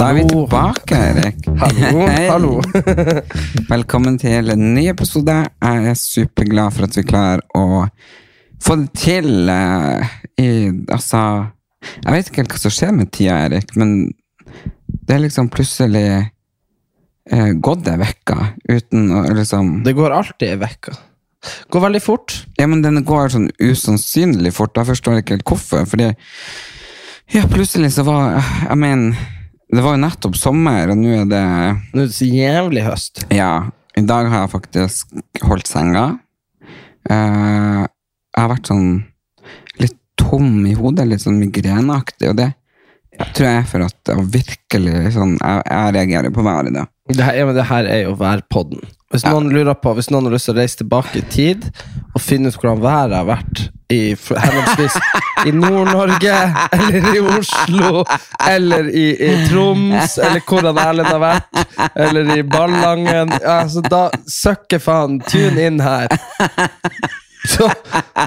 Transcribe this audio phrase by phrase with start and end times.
[0.00, 1.42] Da er vi tilbake, Erik.
[1.60, 2.52] Hallo, hallo.
[3.68, 5.34] Velkommen til en ny episode.
[5.60, 7.82] Jeg er superglad for at vi klarer å
[8.64, 10.46] få det til eh, i
[10.88, 11.20] Altså
[11.82, 14.14] Jeg vet ikke helt hva som skjer med tida, Erik, men
[14.88, 18.38] det er liksom plutselig eh, gått ei uke
[18.70, 20.94] uten å liksom Det går alltid ei uke.
[21.68, 22.38] Går veldig fort.
[22.56, 24.72] Ja, men den går sånn usannsynlig fort.
[24.80, 25.84] Da forstår jeg ikke helt hvorfor.
[25.92, 26.08] Fordi
[27.36, 29.20] ja, plutselig så var Jeg mener,
[29.70, 31.42] det var jo nettopp sommer, og nå er det
[31.94, 33.24] Nå er det så jævlig høst.
[33.34, 36.06] Ja, i dag har jeg faktisk holdt senga.
[37.10, 38.88] Eh, jeg har vært sånn
[39.82, 42.50] litt tom i hodet, litt sånn migreneaktig, og det
[43.34, 46.86] tror jeg er for at jeg virkelig sånn Jeg, jeg reagerer på været, da.
[47.10, 48.82] Det her, ja, men det her er jo værpodden.
[49.10, 51.64] Hvis noen lurer på, hvis noen har lyst til å reise tilbake i tid
[52.14, 54.94] og finne ut hvordan været har vært i f- henholdsvis
[55.50, 56.36] i Nord-Norge,
[56.76, 58.04] eller i Oslo,
[58.46, 61.64] eller i, i Troms, eller hvordan Erlend har vært,
[62.06, 66.06] eller i Ballangen ja, så Da søkker faen, tune inn her.
[67.48, 67.68] Så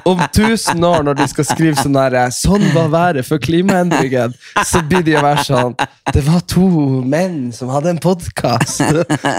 [0.10, 4.34] om tusen år, når de skal skrive sånn her, Sånn var været for klimaendringen,
[4.66, 5.76] så blir de å være sånn
[6.14, 6.66] Det var to
[7.06, 8.82] menn som hadde en podkast,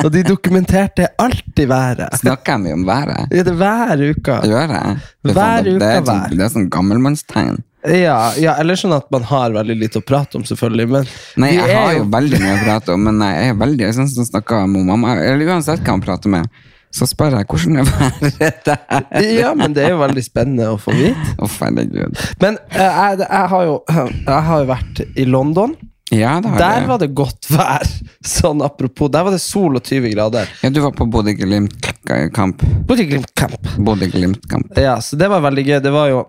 [0.04, 2.18] og de dokumenterte alltid været.
[2.22, 3.30] Snakker mye om været?
[3.34, 4.38] Ja, det er hver uke.
[4.50, 4.96] Gjør jeg?
[5.24, 6.34] Det er Hver sånn- uke sånn, vær.
[6.38, 7.62] det er sånn gammelmannstegn.
[7.84, 10.86] Ja, ja, eller sånn at man har veldig lite å prate om, selvfølgelig.
[10.88, 11.08] Men
[11.42, 14.24] Nei, jeg har jo veldig mye å prate om, men jeg er veldig sånn som
[14.24, 16.48] snakker med mamma Eller uansett hva han prater med,
[16.94, 19.24] så spør jeg hvordan det været der?
[19.34, 21.34] Ja, men det er jo veldig spennende å få vite.
[21.58, 22.20] Herregud.
[22.42, 25.74] Men eh, jeg, jeg, har jo, jeg har jo vært i London.
[26.14, 26.88] Ja, det har Der jeg.
[26.92, 27.82] var det godt vær.
[28.24, 29.10] Sånn apropos.
[29.10, 30.50] Der var det sol og 20 grader.
[30.62, 32.62] Ja, du var på Bodø-Glimt-kamp.
[32.86, 33.72] Bodø-Glimt-kamp.
[33.82, 34.78] Bodø-Glimt-kamp.
[34.78, 35.78] Ja, så det var veldig gøy.
[35.82, 36.20] Det var jo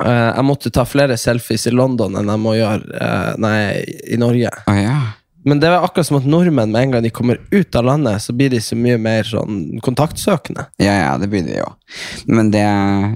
[0.00, 3.58] eh, Jeg måtte ta flere selfies i London enn jeg må gjøre eh, nei,
[4.14, 4.54] i Norge.
[4.70, 4.96] Oh, ja.
[5.44, 8.22] Men det er akkurat som at nordmenn med en gang de kommer ut av landet,
[8.24, 10.66] så blir de så mye mer sånn kontaktsøkende.
[10.80, 11.66] Ja, ja, det blir det jo.
[12.26, 12.62] Men det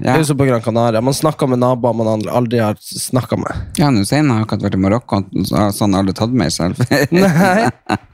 [0.03, 1.01] Det er jo som på Gran Canaria.
[1.01, 3.65] Man snakker med naboer man aldri- aldri har snakka med.
[3.79, 6.77] ja jeg har akkurat vært i Marokko, så har han alle tatt meg selv.
[6.89, 7.69] jeg Nei,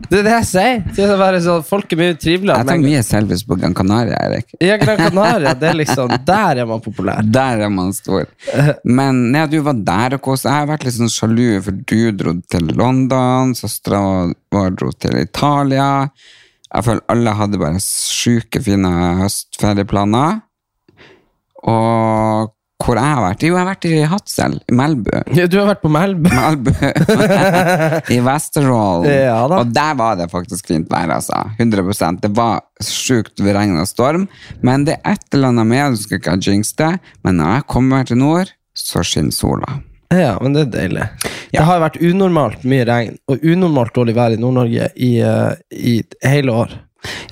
[0.10, 0.84] det er det jeg sier.
[0.96, 2.64] Det er bare sånn, folk er mye triveligere.
[2.64, 2.88] tar en gang.
[2.88, 4.56] mye selfies på Gran Canaria, Erik.
[4.64, 7.22] Ja, Gran Canaria, det er liksom Der er man populær.
[7.22, 8.26] Der er man stor.
[8.84, 10.50] Men ja, du var der og koste.
[10.50, 14.05] Jeg har vært litt sånn sjalu, for du dro til London, søstera
[14.56, 16.10] vår dro til Italia.
[16.72, 20.42] Jeg føler alle hadde bare sjuke fine høstferieplaner.
[21.66, 22.52] Og
[22.86, 23.44] hvor jeg har vært?
[23.46, 25.14] Jo, jeg har vært i Hadsel, i Melbu.
[25.38, 26.28] Ja, du har vært på Melbu.
[26.28, 26.74] Melbu.
[28.16, 29.08] I Vesterålen.
[29.10, 31.40] Ja og der var det faktisk fint vær, altså.
[31.56, 34.28] 100% Det var sjukt regn og storm,
[34.66, 36.92] men det er et eller annet med Du skal ikke ha jinx det,
[37.24, 39.80] men når jeg kommer til nord, så skinner sola.
[40.14, 41.06] Ja, men det er deilig.
[41.50, 41.60] Ja.
[41.60, 45.96] Det har vært unormalt mye regn og unormalt dårlig vær i Nord-Norge i, eh, i
[46.26, 46.76] hele år.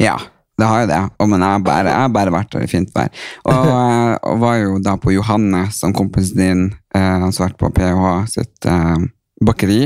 [0.02, 0.18] Ja,
[0.58, 1.02] det har jo det.
[1.18, 3.10] Og, men jeg har bare, bare vært der i fint vær.
[3.50, 6.64] Og, eh, og var jo da på Johannes, som kompisen din,
[6.96, 9.10] eh, han som har vært på PH sitt eh,
[9.44, 9.82] bakeri.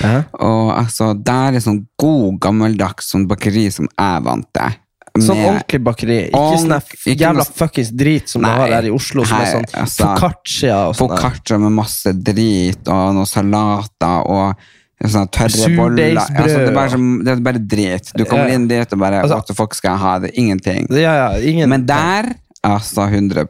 [0.00, 0.24] Ja.
[0.42, 4.80] Og altså, der er sånn god, gammeldags sånn bakeri som jeg vant til.
[5.24, 6.18] Sånn ordentlig bakeri.
[6.28, 9.46] Ikke sånn jævla noe- fuckings drit som Nei, du har her i Oslo, som er
[9.46, 11.08] sånn altså, foccaccia og sånn.
[11.08, 11.16] der.
[11.16, 14.54] Foccaccia med masse drit og noen salater og
[15.02, 16.16] sånne tørre boller.
[16.16, 18.12] Altså, det, er bare det er bare drit.
[18.16, 18.54] Du kommer Ja.
[18.54, 20.18] inn dit og bare Altså- What the fuck skal jeg ha?
[20.18, 20.86] Det er ingenting.
[20.90, 22.34] Ja, ja, ingen Men der
[22.66, 23.46] Altså 100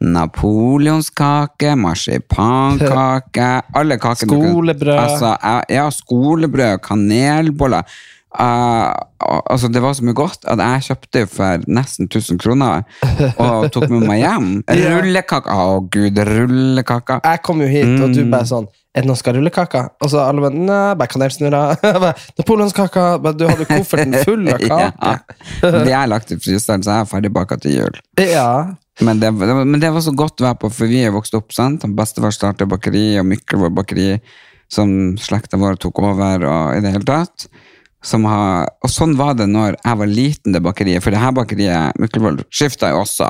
[0.00, 4.98] Napoleonskake, marsipankake Alle kan- Skolebrød.
[4.98, 5.36] Altså,
[5.70, 7.82] ja, skolebrød, kanelboller.
[8.30, 8.94] Uh,
[9.50, 12.84] altså Det var så mye godt at jeg kjøpte for nesten 1000 kroner
[13.42, 14.50] og tok med meg hjem.
[14.94, 15.56] Rullekaka!
[15.56, 17.24] Å, gud, rullekaker.
[17.26, 19.88] Jeg kom jo hit, og du bare sånn Er det noen skal rullekaker?
[19.98, 21.82] Og så alle bare Nei, bare kanelsnurrer.
[22.38, 23.18] Napoleonskaker.
[23.40, 25.16] Du hadde kofferten full av Ja.
[25.62, 27.98] Det De er lagt i fryseren, så jeg er ferdigbaka til jul.
[28.22, 28.50] Ja.
[29.00, 31.34] Men det, det, men det var så godt å være på, for vi er vokst
[31.38, 31.86] opp, sant?
[31.96, 34.12] Bestefar startet bakeri, og Mikkel var bakeri,
[34.70, 37.48] som slekta vår tok over, og i det hele tatt.
[38.02, 41.02] Som har, og sånn var det når jeg var liten, det bakeriet.
[41.04, 43.28] For det her bakeriet, Mykkelvold, skifta jo også.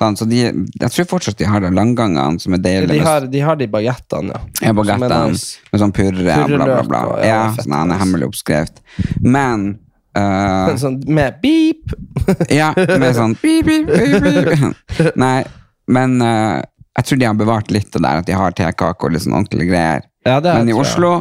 [0.00, 0.38] Sånn, Så de,
[0.80, 2.94] jeg tror fortsatt de har de langgangene som er deilige.
[2.96, 4.40] De har, de har de bagettene, ja.
[4.66, 7.00] ja, bagettene med sånn purre, bla, bla, bla.
[7.10, 8.80] og- Ja, ja, sånn en hemmelig oppskrift.
[9.20, 9.78] Men
[10.16, 11.92] eh, Sånn med beep.
[12.60, 15.16] Ja, med sånn beep, beep, beep, beep.
[15.20, 15.44] Nei,
[15.90, 16.62] men uh,
[16.96, 19.36] jeg tror de har bevart litt det der at de har tekake og litt sånn
[19.38, 20.02] ordentlige greier.
[20.26, 20.74] Ja, det men i.
[20.76, 21.12] Oslo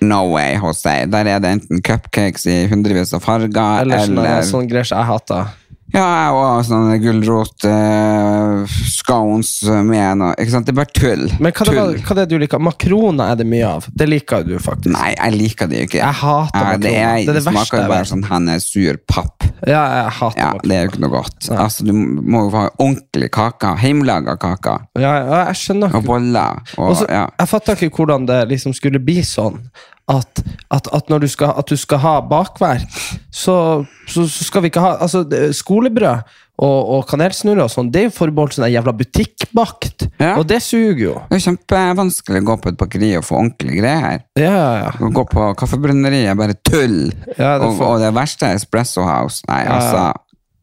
[0.00, 0.94] No way, Jose.
[1.10, 5.10] Der er det enten cupcakes i hundrevis av farger, Eller eller, sånne, greier som jeg
[5.10, 5.56] hater.
[5.94, 6.06] Ja,
[6.36, 8.77] og sånne gulrot eh,
[9.08, 9.50] scones
[9.88, 10.68] med noe Ikke sant?
[10.68, 11.24] Det er bare tull.
[11.40, 12.60] Men hva, det hva det er du liker?
[12.62, 13.86] Makroner er det mye av.
[13.96, 14.92] Det liker du faktisk.
[14.92, 16.00] Nei, jeg liker det ikke.
[16.02, 17.14] Jeg hater Ja, det, er.
[17.24, 19.46] Det er det smaker jo bare sånn han er sur papp.
[19.66, 20.50] Ja, jeg hater Ja.
[20.62, 21.50] Det er jo ikke noe godt.
[21.54, 23.74] Altså, Du må jo ha ordentlig kake.
[23.82, 24.76] Hjemmelaga kake.
[25.00, 26.08] Ja, ja, jeg skjønner Og ikke.
[26.12, 26.60] boller.
[26.76, 27.24] Og, Også, ja.
[27.40, 29.62] Jeg fatter ikke hvordan det liksom skulle bli sånn
[30.08, 30.40] at,
[30.72, 32.86] at, at når du skal, at du skal ha bakverk,
[33.28, 35.20] så, så, så skal vi ikke ha altså,
[35.52, 36.24] Skolebrød
[36.58, 40.08] og, og kanelsnurrer og sånn, det er jo forbeholdt sånn jævla butikkbakt.
[40.18, 40.32] Ja.
[40.40, 41.14] Og det suger jo.
[41.30, 44.24] Det er kjempevanskelig å gå på et bakeri og få ordentlige greier.
[44.40, 44.92] Ja, ja, ja.
[44.98, 47.12] Å gå på kaffebrenneriet er bare tull.
[47.36, 49.44] Ja, det er og, for- og det verste er Espresso House.
[49.50, 50.06] Nei, Ja, altså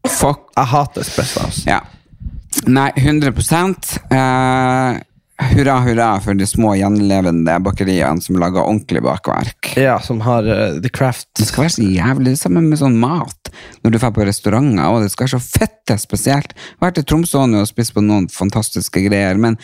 [0.06, 0.44] Fuck.
[0.54, 1.40] Jeg hater espresso.
[1.42, 1.64] House.
[1.66, 1.80] Ja.
[2.70, 3.32] Nei, 100
[4.10, 5.00] eh,
[5.36, 9.74] Hurra, hurra for de små gjenlevende bakeriene som lager ordentlig bakverk.
[9.76, 11.28] Ja, som har uh, The Craft.
[11.36, 13.50] Det skal være så jævlig det samme med sånn mat.
[13.84, 16.54] Når du drar på restauranter, og det skal være så fette spesielt.
[16.56, 19.58] Jeg har vært i Tromsø og spist på noen fantastiske greier, men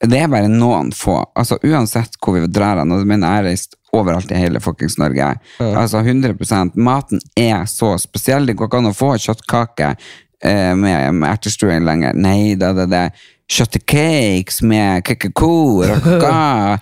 [0.00, 1.18] det er bare noen få.
[1.36, 5.34] Altså Uansett hvor vi drar hen, og jeg har reist overalt i hele fuckings Norge.
[5.60, 8.48] Altså 100% Maten er så spesiell.
[8.48, 12.16] Det går ikke an å få kjøttkake eh, med, med ertestuing lenger.
[12.16, 13.04] Nei da, det er det.
[13.10, 13.36] det.
[13.50, 16.34] Kjøttcakes med kakao, raka.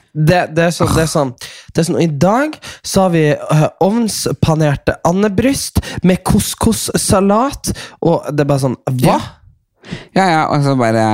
[0.28, 1.28] Det, det, er sånn, det, er sånn,
[1.72, 7.70] det er sånn I dag så har vi eh, ovnspanerte andebryst med couscous-salat,
[8.02, 9.18] og det er bare sånn Hva?
[10.12, 11.06] Ja, ja, og så bare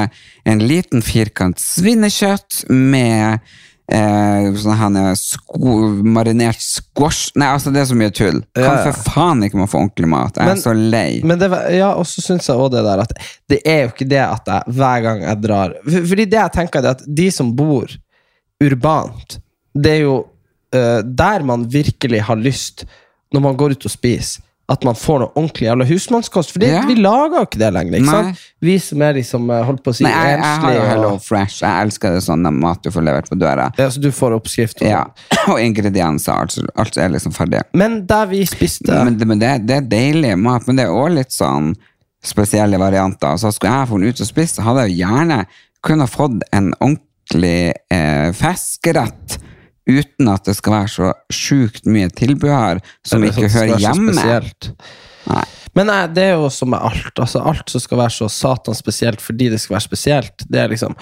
[0.48, 3.44] en liten firkant svinekjøtt med
[3.92, 8.40] eh, sånn her sko, marinert squash Nei, altså, det er så mye tull.
[8.56, 10.36] Kan Ja, for faen ikke man få ordentlig mat.
[10.36, 11.20] Jeg Men- er så lei.
[11.25, 13.12] Men det, ja, og så syns jeg også det der at
[13.48, 16.52] det er jo ikke det at jeg hver gang jeg drar for- Fordi det jeg
[16.52, 17.86] tenker er at de som bor
[18.62, 19.38] urbant,
[19.75, 20.16] det er jo
[20.75, 22.84] uh, der man virkelig har lyst,
[23.32, 24.40] når man går ut og spiser,
[24.72, 26.52] at man får noe ordentlig jævla husmannskost.
[26.55, 26.82] For det- Ja.
[26.88, 27.93] vi lager jo ikke det lenger.
[27.99, 28.22] ikke Nei.
[28.22, 28.38] sant?
[28.62, 30.81] Vi som er liksom, som holdt på å si, Nei, jeg, jeg har jo.
[30.88, 31.61] Hello Fresh.
[31.61, 33.70] Jeg elsker det sånn mat du får levert på døra.
[33.78, 34.81] Ja, så du får oppskrift.
[34.82, 35.05] Og Ja.
[35.52, 36.32] Og ingredienser.
[36.32, 37.61] Alt, alt er liksom ferdig.
[37.75, 41.14] Men der vi spiste Men, men det, det er deilig mat, men det er også
[41.14, 41.75] litt sånn
[42.25, 43.37] spesielle varianter.
[43.37, 45.46] Så skulle jeg funnet ut og spist, så hadde jeg jo gjerne
[45.84, 49.37] kunnet fått en ordentlig eh, fiskerett
[49.90, 53.84] uten at det skal være så sjukt mye tilbehør som Eller ikke sånn hører er
[53.84, 54.75] hjemme.
[55.25, 55.44] Nei.
[55.75, 57.12] Men nei, det er jo som med alt.
[57.19, 60.46] Altså, alt som skal være så satan spesielt fordi det skal være spesielt.
[60.48, 60.96] Det er liksom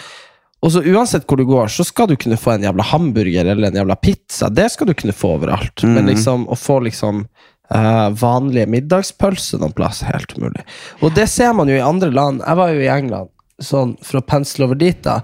[0.63, 3.69] Og så uansett hvor du går, så skal du kunne få en jævla hamburger eller
[3.69, 4.47] en jævla pizza.
[4.49, 5.83] Det skal du kunne få overalt.
[5.83, 7.25] Men liksom å få liksom
[7.75, 10.63] uh, vanlige middagspølser noen plass, er helt umulig.
[11.03, 12.45] Og det ser man jo i andre land.
[12.47, 15.19] Jeg var jo i England, sånn for å pensle over dit, da.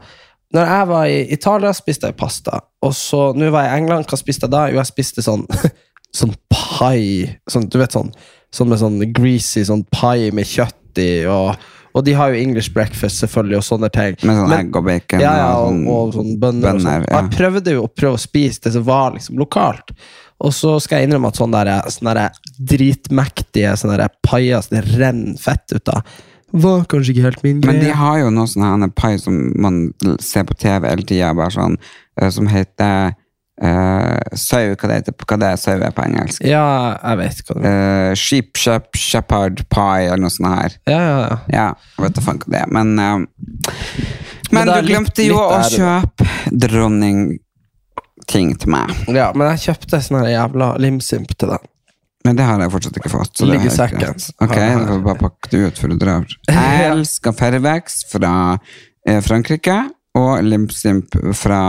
[0.54, 2.62] Når jeg var i Italia, spiste jeg pasta.
[2.84, 4.64] Og så, nå var jeg i England, hva spiste jeg da?
[4.72, 5.46] Jo, jeg spiste sånn
[6.18, 7.28] Sånn pai.
[7.52, 8.08] Sånn, du vet sånn
[8.54, 11.50] Sånn med sånn greasy sånn pai med kjøtt i, og,
[11.92, 14.16] og de har jo English breakfast, selvfølgelig, og sånne ting.
[14.24, 16.78] Med sånn egg og bacon ja, ja, og, og sånn sånn bønner.
[16.78, 17.02] og ja.
[17.12, 19.92] Jeg prøvde jo å prøve å spise det som var liksom lokalt.
[20.40, 22.40] Og så skal jeg innrømme at sånne, der, sånne der
[22.72, 26.18] dritmektige sånne der paier som det renner fett ut av,
[26.52, 27.74] var kanskje ikke helt min greie.
[27.74, 29.80] Men de har jo noe sånn pai som man
[30.24, 31.76] ser på TV hele tida, sånn,
[32.20, 33.12] eh, som heter
[33.62, 36.44] uh, sau, hva det heter, hva det er sau er på engelsk?
[36.46, 38.10] Ja, jeg vet hva det er.
[38.12, 40.78] Uh, sheep, shep, shepherd pie, eller noe sånt her.
[40.88, 41.38] Ja, ja, ja.
[41.52, 41.66] Ja,
[41.98, 43.18] jeg vet da faen hva det er, men uh,
[44.48, 46.28] Men Men, du litt- glemte jo litt å kjøpe
[46.64, 48.94] dronningting til meg.
[49.12, 51.66] ja, men jeg kjøpte sånn jævla limsimp til deg.
[52.26, 53.30] Men det har jeg fortsatt ikke fått.
[53.36, 54.24] Så det er Ligger i sekken.
[54.42, 56.26] Ok, da får vi bare pakke det ut før du drar.
[56.50, 58.32] Jeg elsker Fervex fra
[59.06, 59.76] eh, Frankrike
[60.18, 61.60] og Limpsimp fra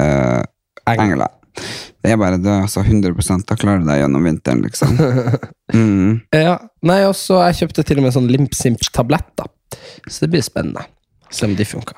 [0.00, 0.42] eh,
[0.96, 1.38] England.
[2.02, 3.12] Det er bare det, altså 100
[3.46, 4.96] Da klarer du deg gjennom vinteren, liksom.
[5.72, 6.18] Mm.
[6.36, 9.46] Ja, nei, også jeg kjøpte til og med sånn Limpsimp-tabletter.
[10.04, 10.82] Så det blir spennende.
[11.32, 11.96] Se om de funker.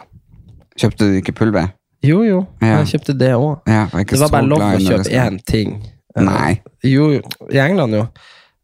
[0.79, 1.73] Kjøpte du ikke pulver?
[2.05, 2.39] Jo, jo.
[2.63, 2.77] Ja.
[2.85, 3.67] Jeg kjøpte det òg.
[3.67, 5.75] Ja, Det var bare lov å kjøpe én ting.
[6.17, 6.63] Eh, Nei.
[6.87, 7.11] Jo.
[7.51, 8.07] I England, jo.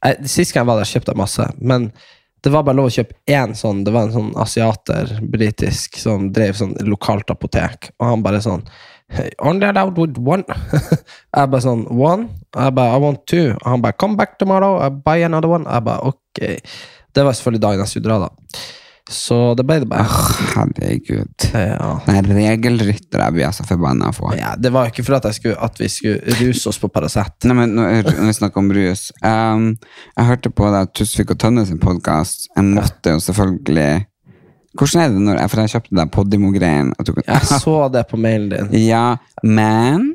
[0.04, 1.46] Jeg, sist gang jeg var der, kjøpte jeg masse.
[1.60, 1.90] Men
[2.40, 3.82] det var bare lov å kjøpe én sånn.
[3.84, 7.90] Det var en sånn asiater, britisk, som drev sånn lokalt apotek.
[8.00, 8.64] Og han bare sånn
[9.12, 10.46] hey, Only allowed with one.
[11.36, 12.30] jeg bare sånn One?
[12.56, 13.50] Jeg bare I want two.
[13.58, 15.68] Og han bare Come back tomorrow, I buy another one.
[15.68, 16.44] Jeg bare ok.
[17.10, 18.62] Det var selvfølgelig dagen jeg skulle dra, da.
[19.10, 20.06] Så det ble det bare.
[20.54, 21.46] Herregud.
[21.50, 21.96] Ja.
[22.06, 24.30] Den regelrytter jeg blir så forbanna på.
[24.38, 27.34] Ja, det var ikke for at, jeg skulle, at vi skulle ruse oss på Paracet.
[27.48, 29.66] Nei, men når når vi snakker om rus um,
[30.14, 32.46] Jeg hørte på det Tusvik og Tønne sin podkast.
[32.54, 34.06] Jeg måtte jo selvfølgelig
[34.78, 36.92] Hvordan er det når jeg, For jeg kjøpte den Podimo-greien.
[37.26, 38.74] Jeg så det på mailen din.
[38.86, 40.12] Ja, men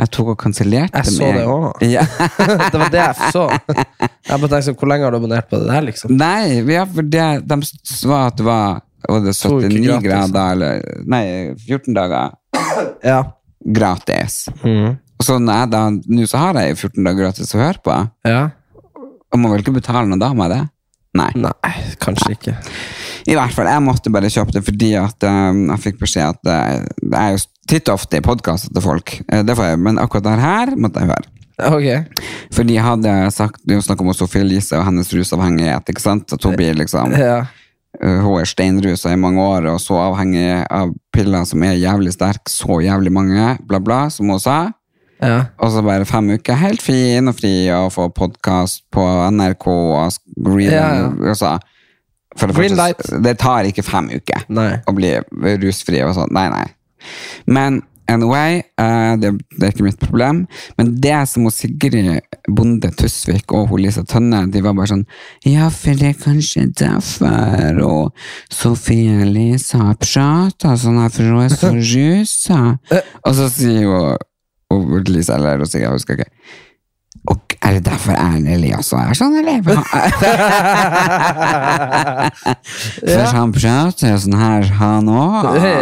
[0.00, 1.88] jeg tok og kansellerte Jeg så det også.
[1.90, 2.04] Ja.
[2.72, 3.42] det var det jeg så.
[3.50, 6.14] Jeg bare tenkte sånn, Hvor lenge har du abonnert på det der, liksom?
[6.16, 10.06] Nei, ja, for det, de sa at det var, var det 79 gratis.
[10.08, 11.22] grader, eller Nei,
[11.66, 12.32] 14 dager
[13.04, 13.20] Ja.
[13.60, 14.40] gratis.
[14.64, 14.96] Mm.
[15.20, 15.82] Og så når jeg da,
[16.16, 17.98] nå så har jeg 14 dager gratis å høre på.
[18.28, 18.42] ja.
[19.30, 20.62] Og må vel ikke betale noe da med det?
[21.14, 21.28] Nei.
[21.38, 22.54] Nei, kanskje ikke.
[23.26, 26.40] I hvert fall, jeg måtte bare kjøpe det fordi at um, jeg fikk beskjed at
[26.46, 26.60] det,
[27.02, 29.98] det er jo titt og ofte i podkaster til folk, Eh, det får jeg, men
[30.02, 31.28] akkurat det her måtte jeg høre.
[31.60, 32.18] Ok.
[32.56, 36.00] For de hadde sagt, det er jo snakk om Sofie Elise og hennes rusavhengighet, ikke
[36.02, 36.32] sant?
[36.32, 37.42] At hun blir liksom Ja.
[38.00, 42.12] Uh, hun er steinrusa i mange år og så avhengig av piller som er jævlig
[42.14, 44.70] sterke, så jævlig mange, bla, bla, som hun sa.
[45.20, 45.40] ja.
[45.58, 49.02] Og så bare fem uker helt fin og fri og få podkast på
[49.34, 51.10] NRK og green, Ja, ja.
[51.34, 51.58] altså,
[52.38, 54.72] for det, Green første, det tar ikke fem uker Nei.
[54.86, 55.14] å bli
[55.62, 56.30] rusfri og sånn.
[56.36, 56.66] Nei, nei.
[57.50, 60.44] Men anyway, eh, det, det er ikke mitt problem.
[60.78, 62.08] Men det som hun Sigrid
[62.50, 65.04] Bonde Tusvik og hun Lisa Tønne, de var bare sånn
[65.46, 71.54] Ja, for det er kanskje derfor og Sofie Elise prata sånn her, for hun er
[71.54, 72.62] så rusa.
[73.24, 74.18] og så sier hun
[74.70, 76.30] og Lisa eller hun Sigrid, jeg husker ikke.
[77.28, 79.60] Og er det derfor Erlend Elias er sånn, eller?
[83.04, 85.48] For han prater jo sånn her, han òg.
[85.60, 85.74] Nei,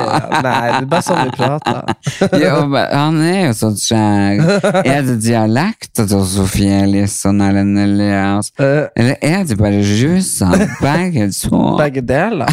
[0.42, 1.94] det er bare sånn vi prater.
[2.42, 4.42] Jo, han er jo så treg.
[4.82, 8.50] Er det dialekta til Sofie Elise og Erlend Elias?
[8.58, 10.50] Eh, Eller er det bare rusa,
[10.82, 11.62] begge to?
[11.82, 12.50] Begge deler.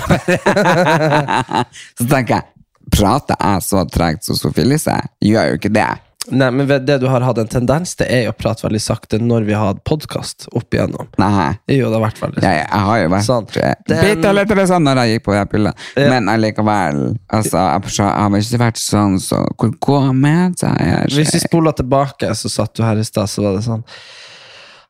[1.98, 2.46] Så tenker jeg,
[2.94, 4.96] prater jeg så tregt som Sofie Elise?
[5.25, 5.89] Gjør jo ikke det.
[6.32, 9.20] Nei, men det du har hatt en tendens til, er jo å prate veldig sakte
[9.22, 11.08] når vi har hatt podkast opp igjennom.
[11.22, 11.51] Nei.
[11.70, 13.48] Jo, det har vært veldig Jeg, jeg har jo vært Sånn.
[13.62, 15.74] eh, Den- bitte litt sånn når jeg gikk på de pillene.
[15.96, 16.10] Ja.
[16.10, 21.08] Men allikevel, altså, jeg, har ikke vært sånn, så hvor går med Jeg, her?
[21.13, 23.91] Hvis vi spoler tilbake, så satt du her i stad, så var det sånn «Ah,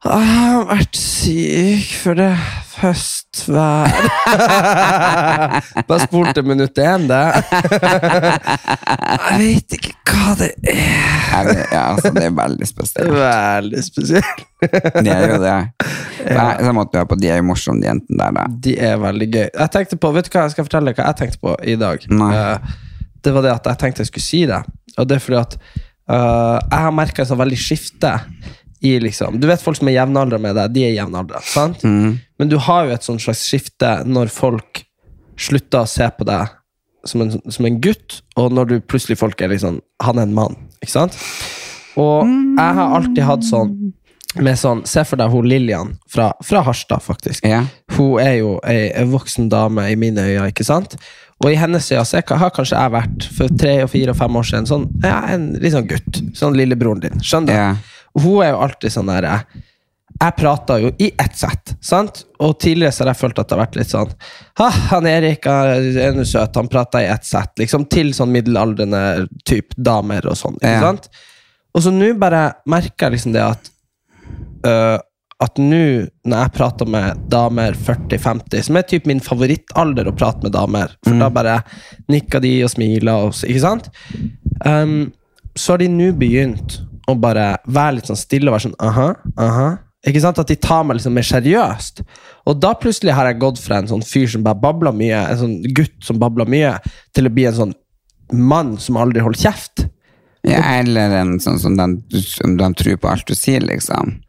[0.06, 2.28] Jeg har vært syk for det
[2.76, 3.90] høstvær
[5.90, 7.22] Bare spol til minutt én, det.
[9.16, 11.48] Jeg vet ikke hva det er.
[11.50, 13.10] Vet- Ja, altså, det er veldig spesielt.
[13.16, 14.44] Veldig spesielt.
[14.62, 15.56] Det er jo det.
[16.66, 18.36] Så måtte høre på de er jo morsomme, de jentene der.
[18.38, 18.46] da.
[18.68, 19.48] De er veldig gøy.
[19.50, 21.76] Jeg tenkte på, Vet du hva jeg skal fortelle deg hva jeg tenkte på i
[21.82, 22.06] dag?
[22.14, 22.30] Nei.
[22.36, 22.78] Eh,
[23.26, 24.62] det var det at jeg tenkte jeg skulle si det.
[25.02, 25.58] Og det er fordi at
[26.14, 28.12] uh, jeg har merka et sånn veldig skifte
[28.86, 31.42] i liksom Du vet folk som er jevnaldra med deg, de er jevnaldra.
[31.82, 32.20] Mm.
[32.40, 34.84] Men du har jo et sånt slags skifte når folk
[35.40, 36.54] slutter å se på deg
[37.06, 40.34] som en, som en gutt, og når du plutselig folk er liksom Han er en
[40.34, 41.18] mann, ikke sant?
[41.96, 43.76] Og jeg har alltid hatt sånn
[44.36, 47.46] med sånn, Se for deg hun Lillian fra, fra Harstad, faktisk.
[47.48, 47.62] Ja.
[47.96, 50.98] Hun er jo ei, ei voksen dame i mine øyne, ikke sant?
[51.44, 54.40] Og i hennes øyne så har kanskje jeg vært for tre, og fire og fem
[54.40, 56.22] år siden sånn, ja, en litt sånn gutt.
[56.38, 57.24] Sånn lillebroren din.
[57.24, 57.56] Skjønner du?
[57.56, 57.95] Ja.
[58.16, 59.42] Hun er jo alltid sånn der eh,
[60.22, 62.22] Jeg prater jo i ett sett, sant?
[62.40, 64.14] Og tidligere så har jeg følt at det har vært litt sånn
[64.62, 67.52] Ha, han Erik er nå søt, han prater i ett sett.
[67.60, 69.02] Liksom til sånn middelaldrende
[69.48, 70.56] type damer og sånn.
[70.62, 70.86] Ikke Ja.
[70.88, 71.10] sant?
[71.76, 73.70] Og så nå bare merker jeg liksom det at
[74.66, 74.98] uh,
[75.44, 80.46] at nå, når jeg prater med damer 40-50, som er typ min favorittalder å prate
[80.48, 81.58] med damer, for da bare
[82.08, 83.90] nikker de og smiler, og, ikke sant?
[84.64, 85.12] Um,
[85.60, 89.10] så har de nå begynt å bare være litt sånn stille og være sånn aha,
[89.42, 89.68] aha.
[90.06, 90.38] Ikke sant?
[90.42, 92.04] At de tar meg liksom mer seriøst.
[92.46, 95.40] Og da plutselig har jeg gått fra en sånn fyr som bare babler mye, en
[95.40, 96.76] sånn gutt som babler mye,
[97.18, 97.74] til å bli en sånn
[98.34, 99.88] mann som aldri holder kjeft.
[100.46, 100.62] ja.
[100.78, 104.20] Eller en sånn som de, som de tror på alt du sier, liksom.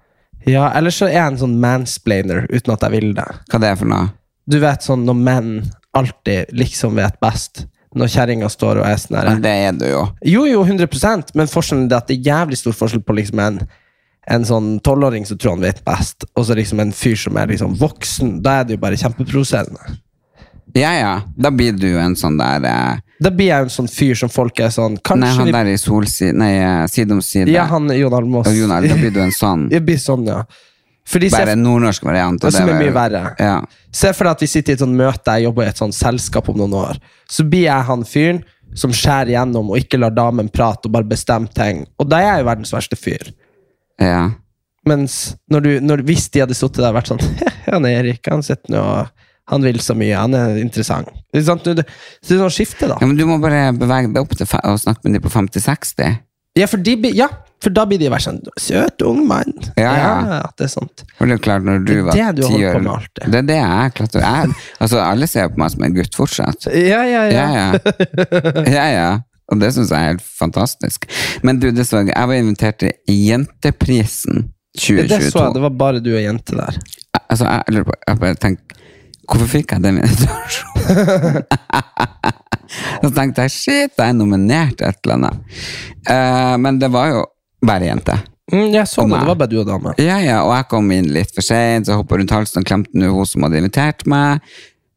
[0.46, 3.26] Ja, Eller så er jeg en sånn mansplainer uten at jeg vil det.
[3.50, 4.12] Hva det er for noe?
[4.46, 5.50] Du vet sånn når menn
[5.96, 7.66] alltid liksom vet best.
[7.96, 10.04] Når kjerringa står og er sånn her Men det er du jo.
[10.28, 13.60] Jo, jo, 100% men forskjellen er at det er jævlig stor forskjell på liksom en
[14.26, 17.52] en sånn tolvåring som tror han vet best, og så liksom en fyr som er
[17.52, 18.40] liksom voksen.
[18.42, 19.98] Da er det jo bare kjempeprovoserende.
[20.74, 21.12] Ja, ja.
[21.36, 24.28] Da blir du jo en sånn der eh, Da blir jeg en sånn fyr som
[24.28, 27.48] folk er sånn Kanskje Nei, han vi der i solside Nei, eh, side om side.
[27.54, 28.50] Ja, han Jon Almaas.
[28.50, 29.68] Og da blir du en sånn.
[29.72, 30.42] Jeg blir sånn, ja.
[31.06, 32.40] Fordi Bare en nordnorsk variant.
[32.42, 33.22] det som er mye verre.
[33.38, 33.60] Ja.
[33.94, 35.94] Se for deg at vi sitter i et sånt møte, jeg jobber i et sånt
[35.94, 36.98] selskap om noen år.
[37.30, 38.42] Så blir jeg han fyren
[38.76, 41.84] som skjærer gjennom og ikke lar damen prate og bare bestemmer ting.
[42.00, 43.32] Og da er jeg jo verdens verste fyr.
[44.02, 44.26] ja.
[44.86, 47.18] Mens når du, når, hvis de hadde sittet der og vært sånn
[47.72, 51.10] Han Erik, han sitter nå og han vil så mye, han er interessant.
[51.30, 51.66] Det er, sant?
[51.66, 52.96] Det, det er sånn skifte, da.
[52.98, 56.16] ja, men du må bare bevege deg opp til og snakke med dem på 50-60.
[56.58, 57.28] Ja, for, de, ja,
[57.62, 59.54] for da blir de bare sånn Søt ung mann.
[59.80, 60.40] Ja, ja.
[60.58, 61.04] det er sant.
[61.16, 63.22] For det er klart, når du Det var det du holdt på med alltid.
[63.32, 64.24] Det er det jeg klarte.
[64.24, 66.68] Jeg, altså, alle ser på meg som en gutt fortsatt.
[66.72, 67.32] Ja, ja, ja.
[67.32, 68.66] Ja, ja.
[68.76, 69.08] ja, ja.
[69.52, 71.06] Og det syns jeg er helt fantastisk.
[71.46, 75.30] Men du, det så jeg, jeg var invitert til Jenteprisen Det 2022.
[75.30, 76.80] så jeg, det var bare du og jente der.
[77.22, 78.82] Altså, jeg, lurer på, jeg bare tenker
[79.26, 81.46] Hvorfor fikk jeg den invitasjonen?
[83.02, 85.56] Så tenkte jeg shit, jeg er nominert til et eller annet.
[86.06, 87.24] Uh, men det var jo
[87.68, 88.16] bare jente.
[88.52, 89.92] Mm, jeg så det, det var bare du og dama.
[89.98, 92.68] Ja, ja, og jeg kom inn litt for sent, så jeg hoppa rundt halsen og
[92.68, 94.44] klemte nå hun som hadde invitert meg.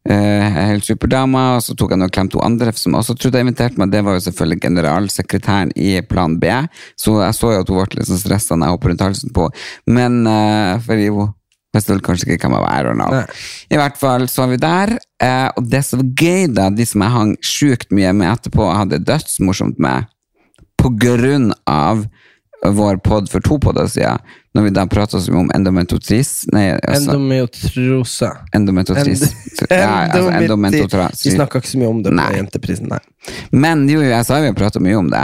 [0.08, 3.48] Uh, helt superdama, og så tok jeg og klemte hun andre som også trodde jeg
[3.48, 3.90] inviterte meg.
[3.92, 6.54] Det var jo selvfølgelig generalsekretæren i Plan B,
[6.98, 9.34] så jeg så jo at hun ble litt sånn stressa når jeg hoppa rundt halsen
[9.36, 9.50] på
[9.90, 11.34] Men uh, fordi hun
[11.74, 12.88] visste vel kanskje ikke hvem jeg var.
[12.98, 13.24] Nei.
[13.70, 16.86] I hvert fall så var vi der, eh, og det som var gøy, da, de
[16.88, 20.10] som jeg hang sjukt mye med etterpå, og hadde dødsmorsomt med,
[20.80, 22.06] på grunn av
[22.66, 24.18] vår pod for to podder siden,
[24.54, 28.30] når vi da pratet så mye om endometotris Nei, altså Endometrose.
[28.56, 29.22] endometrotris.
[29.70, 31.22] Ja, altså Vi endometrotris.
[31.36, 32.28] snakka ikke så mye om det på Nei.
[32.36, 32.98] Jenteprisen, nei.
[33.52, 35.22] Men jo, jeg sa vi prata mye om det.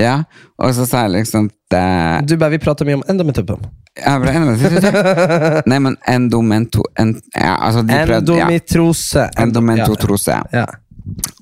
[0.00, 0.16] Ja.
[0.58, 1.84] Og så sa jeg liksom det,
[2.26, 3.62] Du bare, vi prater mye om endometopom.
[4.00, 4.16] Ja.
[5.70, 6.82] Nei, men endomento...
[6.98, 8.46] En, ja, altså de prøvde, ja.
[8.48, 9.26] Endometrose.
[9.38, 10.38] Endometrotrose.
[10.52, 10.66] Ja.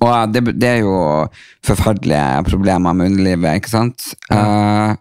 [0.01, 0.95] Og det, det er jo
[1.65, 4.11] forferdelige problemer med underlivet, ikke sant?
[4.33, 4.95] Eh,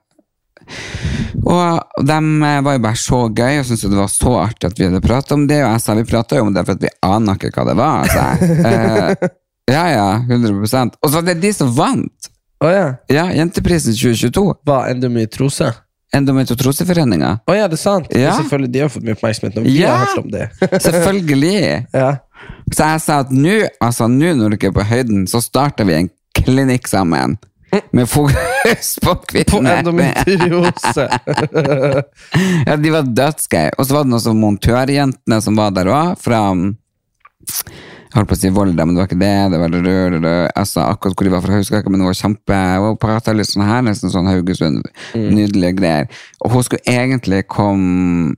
[1.41, 2.19] og de
[2.65, 5.33] var jo bare så gøy og syntes det var så artig at vi hadde pratet
[5.37, 5.61] om det.
[5.65, 7.77] Og jeg sa vi pratet jo om det for at vi aner ikke hva det
[7.81, 8.07] var.
[8.07, 9.29] Altså.
[9.71, 12.31] Eh, ja, ja, 100% Og så var det de som vant!
[12.61, 12.89] Oh, ja.
[13.09, 14.43] Ja, Jenteprisen 2022.
[14.67, 15.69] Hva, endometrose?
[16.17, 17.31] Endometrotroseforeninga.
[17.47, 18.09] Å ja, det er sant.
[18.17, 18.33] Ja.
[18.39, 19.93] Selvfølgelig, De har fått mye oppmerksomhet når vi Ja.
[19.95, 20.49] har hørt om det.
[20.87, 21.87] Selvfølgelig.
[21.95, 22.11] ja.
[22.75, 25.97] Så jeg sa at nå, altså nå når dere er på høyden, så starter vi
[26.01, 27.39] en klinikk sammen.
[27.97, 29.51] Med fokus på kvinner.
[29.51, 31.07] På endometriose.
[32.67, 33.77] ja, de var dødsgøy.
[33.77, 36.43] Og så var det noen sånn montørjentene som var der òg, fra
[38.11, 39.35] jeg holdt på å si Volda, men det var ikke det.
[39.53, 40.35] det var det, det, det.
[40.59, 43.37] Altså, akkurat hvor de var fra, husker jeg ikke, men det var kjempe Hun pratet
[43.39, 44.89] litt sånn her, nesten sånn Haugesund.
[45.15, 46.25] Nydelige greier.
[46.43, 48.35] Og hun skulle egentlig komme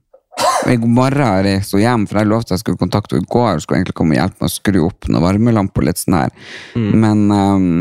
[0.69, 3.57] i morgen reiste hun hjem, for jeg lovte jeg skulle kontakte henne i går.
[3.57, 5.87] Hun Skulle egentlig komme og hjelpe meg å skru opp noen varmelamper.
[5.89, 6.37] litt sånn her.
[6.77, 7.75] Men ehm,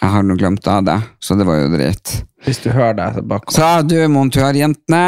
[0.00, 2.14] jeg har nå glemt av det, så det var jo dritt.
[2.44, 3.52] Hvis du hører det tilbake.
[3.54, 5.04] Så du, montørjentene.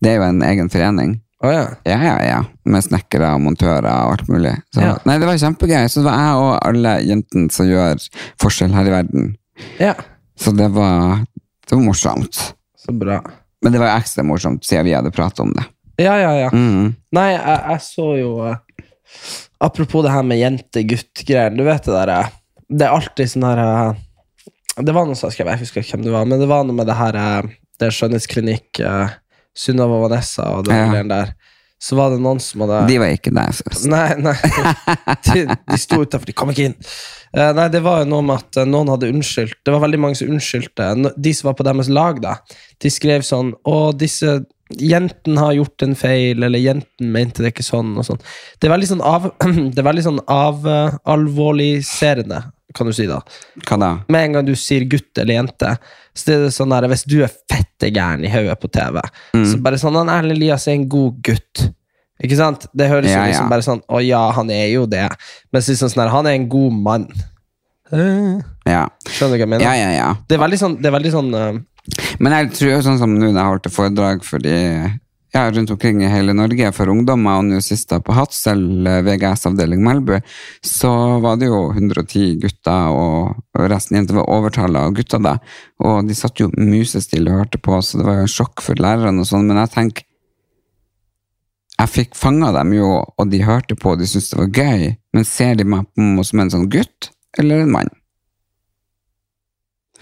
[0.00, 1.18] Det er jo en egen forening.
[1.40, 1.62] Oh, ja.
[1.88, 2.40] Ja, ja, ja.
[2.68, 4.52] Med snekkere og montører og alt mulig.
[4.74, 4.96] Så, Ja.
[5.08, 5.86] Nei, det var kjempegøy.
[5.88, 8.02] Så det var jeg og alle jentene som gjør
[8.42, 9.30] forskjell her i verden.
[9.80, 9.94] ja.
[10.40, 11.18] Så det var,
[11.68, 12.38] det var morsomt.
[12.80, 13.18] Så bra.
[13.62, 15.64] Men det var jo ekstra morsomt siden vi hadde pratet om det.
[16.00, 16.50] Ja, ja, ja.
[16.52, 16.94] Mm.
[17.12, 18.56] Nei, jeg, jeg så jo eh,
[19.60, 21.52] Apropos det her med jente-gutt-greier.
[21.52, 22.30] Du vet det der eh,
[22.70, 23.98] Det er alltid sånn her eh,
[24.86, 26.64] Det var noe som jeg skrev, jeg husker ikke hvem det var, men det var
[26.68, 27.48] noe med det her eh,
[27.80, 29.16] Det er skjønnhetsklinikk, uh,
[29.56, 31.02] Sunniva og Vanessa og den Ja.
[31.10, 31.32] der.
[31.80, 33.54] Så var det noen som hadde De var ikke der.
[33.56, 33.90] forresten.
[33.90, 34.34] Nei, nei.
[35.30, 36.74] De, de sto utafor, de kom ikke inn.
[37.32, 39.56] Eh, nei, det var jo noe med at eh, noen hadde unnskyldt.
[39.64, 40.90] Det var veldig mange som unnskyldte.
[41.16, 42.34] De som var på deres lag, da.
[42.84, 47.64] De skrev sånn Å, disse Jenten har gjort en feil, eller jenten mente det ikke
[47.66, 48.20] sånn, og sånn.
[48.60, 49.24] Det er veldig sånn av
[49.74, 52.42] Det er veldig sånn av eh, alvorligserende,
[52.74, 53.20] kan du si, da.
[53.66, 53.90] Hva da?
[54.08, 55.74] Med en gang du sier gutt eller jente,
[56.14, 59.00] så er det sånn der, hvis du er fette gæren i hodet på TV,
[59.34, 59.44] Mm.
[59.50, 61.66] så bare sånn Han Erlend Elias er en god gutt.
[62.22, 62.66] Ikke sant?
[62.76, 63.48] Det høres Ja, jo liksom ja.
[63.48, 65.06] bare sånn Å ja, han er jo det.
[65.52, 67.06] Men så er sånn, sånn der, han er en god mann.
[67.90, 68.84] Ja.
[69.08, 69.64] Skjønner du hva jeg mener?
[69.64, 70.10] ja, ja, ja.
[70.28, 71.58] Det er veldig sånn, det er veldig sånn uh...
[72.20, 74.54] Men jeg tror jo sånn som nå jeg holdt et foredrag for de
[75.32, 79.82] ja, rundt omkring i hele Norge for ungdommer, og nå sist på Hadsel, eh, VGS-avdeling
[79.86, 80.16] Melbu,
[80.66, 80.90] så
[81.22, 85.36] var det jo 110 gutter, og resten jenter var overtallet av gutter da.
[85.86, 88.74] Og de satt jo musestille og hørte på, så det var jo en sjokk for
[88.82, 90.04] lærerne og sånn, men jeg tenker
[91.80, 94.82] jeg fikk fanga dem jo, og de hørte på, og de syntes det var gøy,
[95.16, 97.08] men ser de meg på som en sånn gutt,
[97.40, 97.88] eller en mann?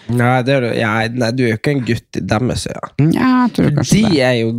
[0.08, 3.12] Nei, det er, du- ja, nei, du er jo ikke en gutt i deres øyne.
[3.12, 4.20] Ja, jeg tror kanskje De det.
[4.24, 4.52] er jo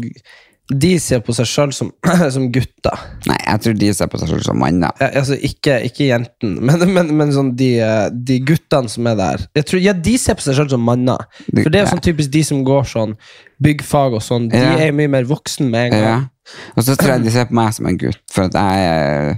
[0.70, 1.88] de ser på seg sjøl som,
[2.36, 3.00] som gutter.
[3.26, 4.94] Nei, jeg tror de ser på seg selv som manner.
[5.02, 9.18] Ja, altså, ikke, ikke jenten, men, men, men sånn de, eh, de guttene som er
[9.18, 9.48] der.
[9.58, 11.26] Jeg tror, ja, De ser på seg sjøl som manner.
[11.50, 13.18] For det er jo sånn typisk de som går sånn
[13.66, 14.48] byggfag og sånn.
[14.54, 14.78] De Ja.
[14.86, 16.08] er mye mer voksen med en gang.
[16.30, 16.56] Ja.
[16.78, 19.36] Og så tror jeg de ser på meg som en gutt, for at jeg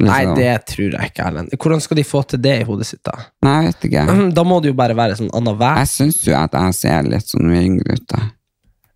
[0.00, 1.52] liksom, Nei, det tror jeg ikke, Erlend.
[1.58, 3.18] Hvordan skal de få til det i hodet sitt, da?
[3.44, 4.06] Nei, jeg vet ikke.
[4.38, 5.82] Da må det jo bare være sånn annenhver.
[5.82, 8.06] Jeg syns jo at jeg ser litt sånn yngre ut.
[8.14, 8.28] da.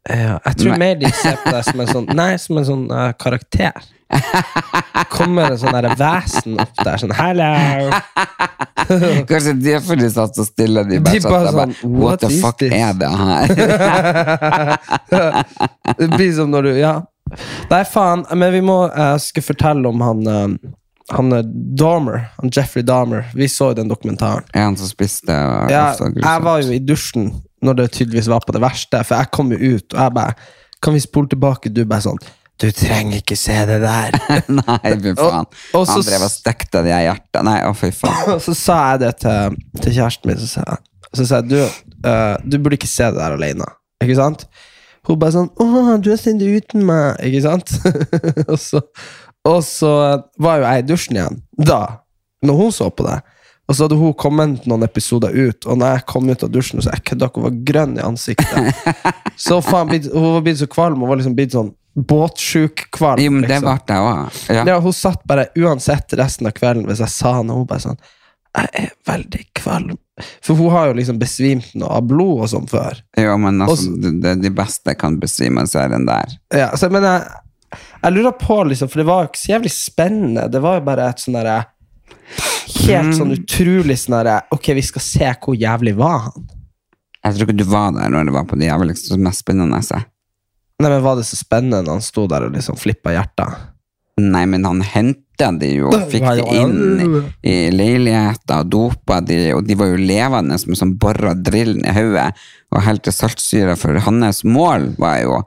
[0.04, 2.86] Ja, jeg tror mer de ser på deg som en sånn Nei, som en sånn
[2.92, 3.72] uh, karakter.
[5.14, 7.90] Kommer en sånn der vesen opp der, sånn Hello!
[9.30, 10.84] Kanskje derfor de satt så stille.
[10.90, 13.10] De bare, De satt bare der bare, sånn, What what the fuck this?» er det
[13.22, 13.44] her?
[15.98, 16.94] Det blir som når du Ja.
[17.70, 20.50] Nei, faen, men vi må Jeg skal fortelle om han eh,
[21.16, 21.48] Han eh,
[21.80, 22.28] Dahmer.
[22.36, 23.24] Han Jeffrey Dahmer.
[23.34, 24.44] Vi så jo den dokumentaren.
[24.52, 27.32] er han som spiste Ja, jeg var jo i dusjen
[27.64, 30.34] når det tydeligvis var på det verste, for jeg kom jo ut, og jeg bare
[30.84, 31.72] Kan vi spole tilbake?
[31.72, 32.18] Du bare sånn
[32.60, 34.14] Du trenger ikke se det der.
[34.60, 35.48] Nei, fy faen.
[35.74, 37.40] Og- han drev og stekte det i hjertet.
[37.42, 38.36] Nei, å fy faen.
[38.36, 40.38] Og så sa jeg det til, til kjæresten min.
[40.38, 40.84] Så sa jeg,
[41.18, 41.58] så sa jeg du,
[42.06, 43.66] uh, du burde ikke se det der alene.
[44.04, 44.46] Ikke sant?
[45.04, 47.74] Hun bare sånn 'Å, du sett det uten meg.' Ikke sant?
[48.50, 48.80] og, så,
[49.44, 49.92] og så
[50.40, 51.80] var jo jeg i dusjen igjen da,
[52.44, 53.18] når hun så på det.
[53.64, 56.82] Og så hadde hun kommet noen episoder ut, og når jeg kom ut av dusjen,
[56.84, 58.90] så jeg kødda hun var grønn i ansiktet.
[59.46, 61.00] så faen, Hun var blitt så kvalm.
[61.00, 63.22] Hun var liksom blitt sånn båtsjuk-kvalm.
[63.22, 63.70] Jo, men det liksom.
[63.86, 64.52] ble jeg også.
[64.52, 64.64] Ja.
[64.68, 68.00] Ja, hun satt bare uansett resten av kvelden hvis jeg sa noe, hun bare sånn
[68.54, 69.94] Jeg er veldig kvalm.
[70.44, 73.00] For hun har jo liksom besvimt noe av blod og sånn før.
[73.18, 76.36] Jo, men altså, Og det, det, de beste kan besvime serien der.
[76.54, 77.24] Ja, så, men jeg,
[77.78, 80.50] jeg lurer på, liksom, for det var jo ikke så jævlig spennende.
[80.52, 81.62] Det var jo bare et sånn derre
[82.84, 86.48] Helt sånn utrolig sånn derre Ok, vi skal se hvor jævlig var han.
[87.24, 89.80] Jeg tror ikke du var der når det var på det jævligste mest spennende.
[89.80, 93.70] Nei, men Var det så spennende når han sto der og liksom flippa hjertet?
[94.20, 99.16] Nei, men han henta de jo og fikk de inn i, i leiligheter og dopa
[99.26, 102.28] de, og de var jo levende som sånn bora drillen i hodet
[102.70, 105.40] og helte saltsyre, for hans mål var jo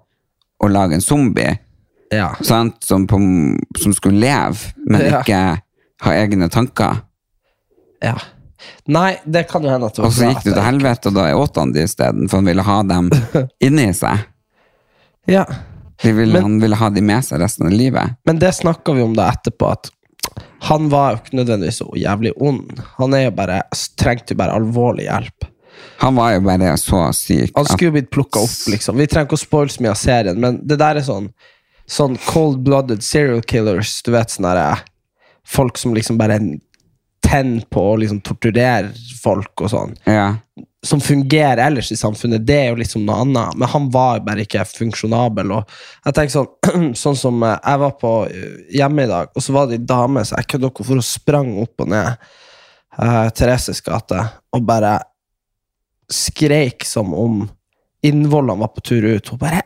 [0.59, 1.53] å lage en zombie
[2.11, 2.33] Ja.
[2.41, 2.83] sant?
[2.83, 3.19] Som, på,
[3.79, 5.21] som skulle leve, men Ja.
[5.21, 5.39] ikke
[6.03, 7.03] ha egne tanker.
[8.01, 8.15] Ja.
[8.89, 10.57] Nei, det kan jo hende at det var Og så bra gikk at det til
[10.61, 13.09] jeg- helvete, og da åt han de isteden, for han ville ha dem
[13.67, 14.23] inni seg.
[15.27, 15.45] Ja.
[16.01, 18.15] De ville, Men- han ville ha de med seg resten av livet.
[18.25, 19.91] Men det snakka vi om da etterpå, at
[20.67, 22.81] han var jo ikke nødvendigvis så jævlig ond.
[22.97, 23.61] Han er jo bare,
[23.97, 25.47] trengte jo bare alvorlig hjelp.
[26.01, 27.51] Han var jo bare så syk.
[27.55, 28.97] Han at- skulle jo blitt plukka opp, liksom.
[28.97, 31.29] Vi trenger ikke å spoile så mye av serien, men det der er sånn
[31.87, 34.81] Sånn cold-blooded serial killers, du vet sånn derre
[35.47, 36.35] Folk som liksom bare
[37.27, 39.97] tenner på å liksom torturere folk og sånn.
[40.09, 40.35] ja.
[40.85, 43.55] Som fungerer ellers i samfunnet, det er jo liksom noe annet.
[43.59, 45.49] Men han var bare ikke funksjonabel.
[45.57, 45.73] Og
[46.05, 49.55] jeg tenker sånn, sånn som eh, Jeg var på eh, hjemme i dag, og så
[49.57, 52.29] var det ei dame så jeg kødder ikke for hun sprang opp og ned
[53.01, 54.21] uh, Thereses gate
[54.53, 54.93] og bare
[56.13, 57.41] skreik som om
[58.05, 59.33] innvollene var på tur ut.
[59.33, 59.65] Hun bare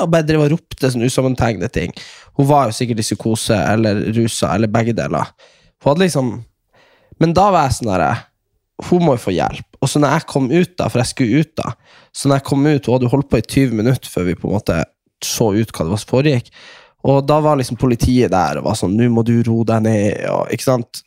[0.00, 1.94] og bare drev og ropte sånn usammentegnede ting.
[2.38, 5.32] Hun var jo sikkert i psykose eller rusa eller begge deler.
[5.80, 6.32] Hun hadde liksom
[7.20, 8.12] Men da var jeg sånn herre
[8.88, 9.66] Hun må jo få hjelp.
[9.80, 11.74] Og så når jeg kom ut da, for jeg skulle ut da
[12.12, 14.48] Så når jeg kom ut, hun hadde holdt på i 20 minutter før vi på
[14.48, 14.82] en måte
[15.20, 16.46] så ut hva det var som foregikk.
[17.08, 20.28] Og da var liksom politiet der og var sånn 'Nå må du roe deg ned',
[20.32, 21.02] og ikke sant.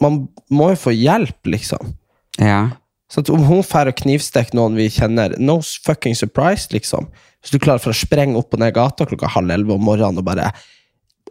[0.00, 1.94] Man må jo få hjelp, liksom.
[2.40, 2.70] ja.
[3.08, 7.08] Så om hun drar og knivstikker noen vi kjenner, no fucking surprise, liksom.
[7.40, 10.20] Hvis du klarer for å sprenge opp og ned gata klokka halv elleve om morgenen
[10.20, 10.50] og bare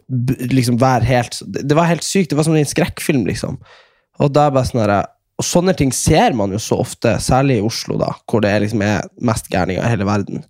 [0.08, 2.30] liksom være helt Det var helt sykt.
[2.30, 3.58] Det var som en skrekkfilm, liksom.
[4.18, 4.94] Og da bare sånn her,
[5.38, 8.82] og sånne ting ser man jo så ofte, særlig i Oslo, da, hvor det liksom
[8.82, 10.42] er mest gærninger i hele verden.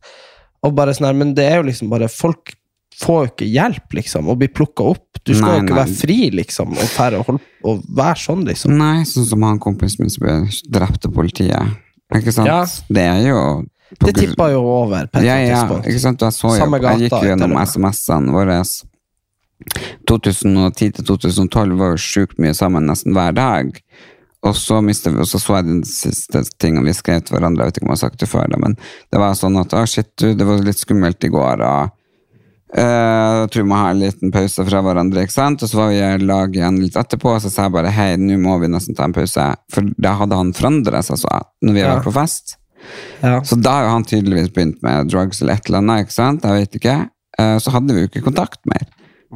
[0.64, 2.54] Og bare sånn her, Men det er jo liksom bare Folk
[2.98, 5.20] får jo ikke hjelp, liksom, og blir plukka opp.
[5.22, 5.82] Du skal Nei, jo ikke nei.
[5.84, 8.72] være fri, liksom, og, færre og, holde, og være sånn, liksom.
[8.74, 10.34] Nei, sånn som han kompisen min som ble
[10.74, 11.76] drept av politiet.
[12.16, 12.48] Ikke sant?
[12.48, 12.62] Ja.
[12.88, 13.40] Det er jo
[14.02, 16.24] Det tippa jo over ja, ja, ikke sant?
[16.24, 17.54] Jeg, så jo, jeg gikk gjennom.
[17.62, 18.58] SMS-ene våre.
[20.08, 23.72] 2010 til 2012 var jo sjukt mye sammen nesten hver dag.
[24.46, 27.64] Og så, mistet vi, og så så jeg den siste tingen vi skrev til hverandre.
[27.66, 28.76] Jeg vet ikke om jeg har sagt det før, da, men
[29.10, 31.64] det var sånn at å shit, du, det var litt skummelt i går.
[31.68, 31.94] og
[32.68, 35.22] Uh, jeg tror vi må ha en liten pause fra hverandre.
[35.24, 35.62] ikke sant?
[35.64, 38.10] Og så var vi i lag igjen litt etterpå, og så sa jeg bare hei,
[38.20, 39.46] nå må vi nesten ta en pause.
[39.72, 41.30] For da hadde han forandra seg, så
[41.64, 41.94] når vi har Ja.
[41.96, 42.58] vært på fest.
[43.22, 43.38] Ja.
[43.40, 46.44] Så da har jo han tydeligvis begynt med drugs eller et eller annet, ikke sant?
[46.44, 46.96] Jeg vet ikke.
[47.38, 48.84] Eh, Så hadde vi jo ikke kontakt mer.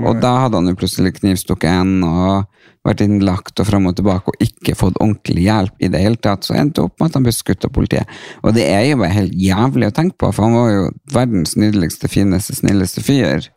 [0.01, 2.47] Og da hadde han jo plutselig knivstukket en og
[2.87, 6.47] vært innlagt og fram og tilbake og ikke fått ordentlig hjelp i det hele tatt.
[6.47, 8.09] Så endte opp med at han ble skutt av politiet.
[8.43, 11.55] Og det er jo bare helt jævlig å tenke på, for han var jo verdens
[11.61, 13.51] nydeligste, fineste, snilleste fyr.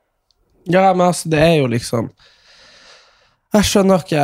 [0.69, 2.07] Ja, men altså, det er jo liksom
[3.53, 4.23] Jeg skjønner ikke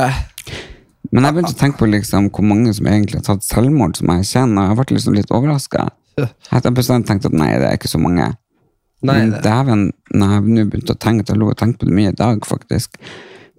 [1.14, 4.10] Men jeg begynte å tenke på liksom hvor mange som egentlig har tatt selvmord som
[4.16, 4.72] jeg kjenner.
[4.72, 5.90] Jeg ble liksom litt overraska.
[6.18, 8.32] Jeg tenkte at nei, det er ikke så mange.
[9.08, 11.96] Nei, det- dæven, når jeg nå begynte å tenke, jeg lå og tenkte på det
[11.98, 12.98] mye i dag, faktisk.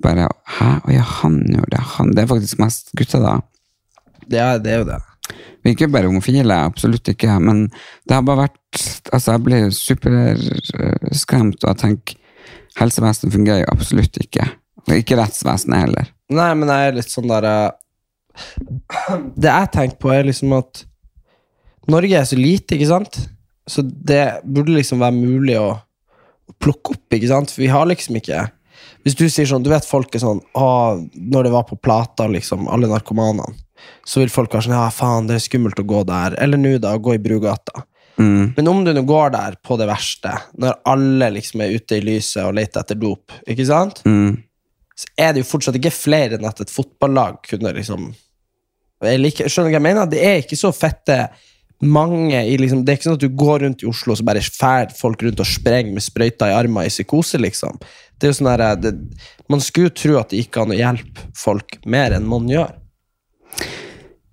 [0.02, 0.28] Bare
[0.59, 1.81] Hæ, å ja, han gjorde det.
[1.96, 2.11] Han.
[2.14, 3.40] Det er faktisk mest gutter, da.
[4.31, 5.00] Er, det er jo det.
[5.62, 7.68] Vi er ikke bare homofile, absolutt ikke, men
[8.09, 8.59] det har bare vært
[9.12, 12.14] Altså, jeg blir superskremt, og jeg tenker
[12.81, 14.46] helsevesenet fungerer jo absolutt ikke.
[14.88, 16.09] Og ikke rettsvesenet heller.
[16.33, 17.70] Nei, men jeg er litt sånn der eh,
[19.42, 20.85] Det jeg tenker på, er liksom at
[21.92, 23.18] Norge er så lite, ikke sant?
[23.66, 27.53] Så det burde liksom være mulig å, å plukke opp, ikke sant?
[27.55, 28.48] For vi har liksom ikke
[29.07, 30.66] Hvis du sier sånn, du vet folk er sånn Å,
[31.14, 33.55] når det var på plata, liksom, alle narkomanene,
[34.07, 36.37] så vil folk være sånn Ja, faen, det er skummelt å gå der.
[36.42, 37.85] Eller nå, da, gå i Brugata.
[38.18, 38.53] Mm.
[38.57, 42.05] Men om du nå går der på det verste, når alle liksom er ute i
[42.05, 44.03] lyset og leter etter dop, ikke sant?
[44.07, 44.42] Mm.
[44.92, 48.11] så er det jo fortsatt ikke flere enn at et fotballag kunne liksom
[49.03, 50.11] jeg liker, Skjønner du hva jeg mener?
[50.11, 51.16] Det er ikke så fette
[51.83, 54.27] mange i liksom, Det er ikke sånn at du går rundt i Oslo og så
[54.27, 57.81] bare fær folk rundt og sprenger med sprøyta i armen i psykose, liksom.
[58.16, 58.92] Det er jo sånn der, det,
[59.51, 62.77] Man skulle jo tro at det gikk an å hjelpe folk mer enn man gjør.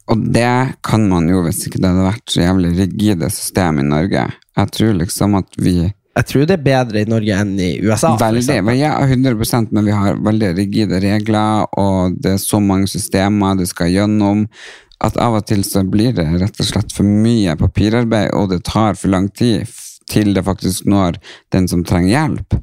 [0.09, 3.85] Og det kan man jo hvis ikke det hadde vært så jævlig rigide system i
[3.85, 4.25] Norge.
[4.57, 8.15] Jeg tror liksom at vi Jeg tror det er bedre i Norge enn i USA.
[8.19, 13.55] Veldig, ja, 100% men vi har veldig rigide regler, og det er så mange systemer
[13.55, 14.47] du skal gjennom,
[15.03, 18.63] at av og til så blir det rett og slett for mye papirarbeid, og det
[18.67, 19.69] tar for lang tid
[20.09, 21.19] til det faktisk når
[21.53, 22.57] den som trenger hjelp.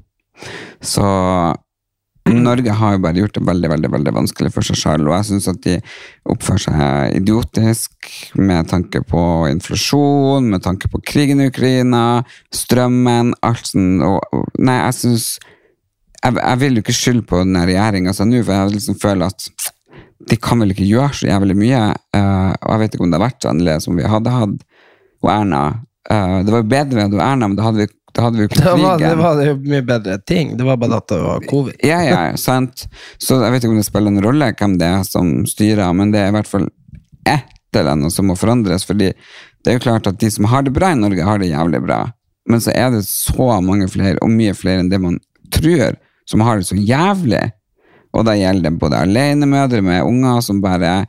[0.84, 1.06] Så
[2.26, 5.28] Norge har jo bare gjort det veldig veldig, veldig vanskelig for seg selv, og jeg
[5.30, 5.76] syns at de
[6.32, 13.70] oppfører seg idiotisk med tanke på inflasjon, med tanke på krigen i Ukraina, strømmen, alt
[13.70, 14.02] sånn.
[14.06, 15.28] Og, nei, jeg syns
[16.26, 19.30] jeg, jeg vil jo ikke skylde på den regjeringa altså, nå, for jeg liksom føler
[19.30, 19.70] at
[20.30, 21.82] de kan vel ikke gjøre så jævlig mye.
[22.16, 24.64] Uh, og jeg vet ikke om det har vært så annerledes som vi hadde hatt
[25.24, 25.62] og Erna.
[26.10, 28.52] Uh, det var jo bedre med Erna, men da hadde vi, da hadde vi jo
[28.54, 28.80] krigen.
[28.80, 30.54] Det var, det var jo mye bedre ting.
[30.58, 31.76] Det var bare at det var covid.
[31.86, 32.86] Ja, ja, sant.
[33.18, 36.14] Så jeg vet ikke om det spiller en rolle hvem det er som styrer, men
[36.14, 36.70] det er i hvert fall
[37.26, 38.86] ett eller annet som må forandres.
[38.88, 41.50] fordi det er jo klart at de som har det bra i Norge, har det
[41.50, 42.04] jævlig bra.
[42.48, 45.18] Men så er det så mange flere, og mye flere enn det man
[45.52, 45.96] tror,
[46.30, 47.42] som har det så jævlig.
[48.16, 51.06] Og da gjelder det både alenemødre med unger som bare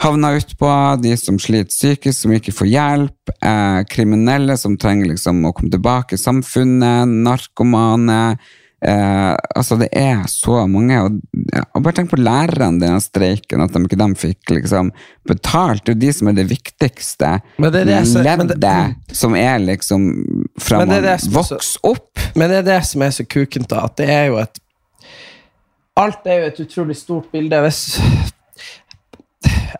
[0.00, 0.70] havner utpå,
[1.02, 5.72] de som sliter psykisk, som ikke får hjelp, eh, kriminelle som trenger liksom å komme
[5.74, 8.38] tilbake i samfunnet, narkomane.
[8.80, 10.96] Eh, altså, det er så mange.
[11.04, 11.18] Og,
[11.76, 14.88] og bare tenk på lærerne i den streiken, at de ikke de fikk liksom
[15.28, 15.84] betalt.
[15.84, 18.60] Det er jo de som er det viktigste Men det er det som- men leddet,
[18.64, 20.08] det- som er liksom
[20.58, 22.18] fra man er så- vokser opp.
[22.34, 23.84] Men det er det som er så kukent, da.
[23.84, 24.58] At det er jo et
[26.00, 27.60] Alt er jo et utrolig stort bilde.
[27.66, 28.00] Hvis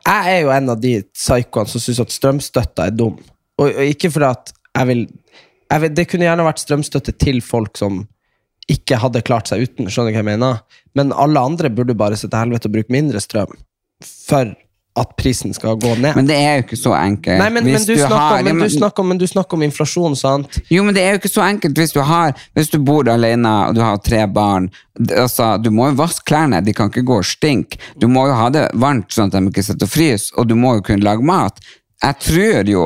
[0.07, 3.19] Jeg er jo en av de psykoene som syns at strømstøtta er dum.
[3.61, 5.05] Og, og ikke fordi at jeg vil,
[5.71, 8.05] jeg vil Det kunne gjerne vært strømstøtte til folk som
[8.71, 9.89] ikke hadde klart seg uten.
[9.91, 10.61] Skjønner du hva jeg mener?
[10.99, 13.57] Men alle andre burde bare sitte helvete og bruke mindre strøm
[14.01, 14.53] for
[14.99, 16.17] at prisen skal gå ned.
[16.17, 17.39] Men det er jo ikke så enkelt.
[17.39, 19.55] Nei, men, men, du, du snakker, har- om- men, du snakker, om- men du snakker
[19.57, 20.59] om inflasjon, sant?
[20.69, 23.53] Jo, men det er jo ikke så enkelt hvis du har Hvis du bor alene
[23.69, 24.67] og du har tre barn
[24.99, 27.79] altså, Du må jo vaske klærne, de kan ikke gå og stinke.
[27.99, 30.57] Du må jo ha det varmt sånn at de ikke sitter og fryser, og du
[30.59, 31.61] må jo kunne lage mat.
[32.03, 32.85] Jeg tror jo,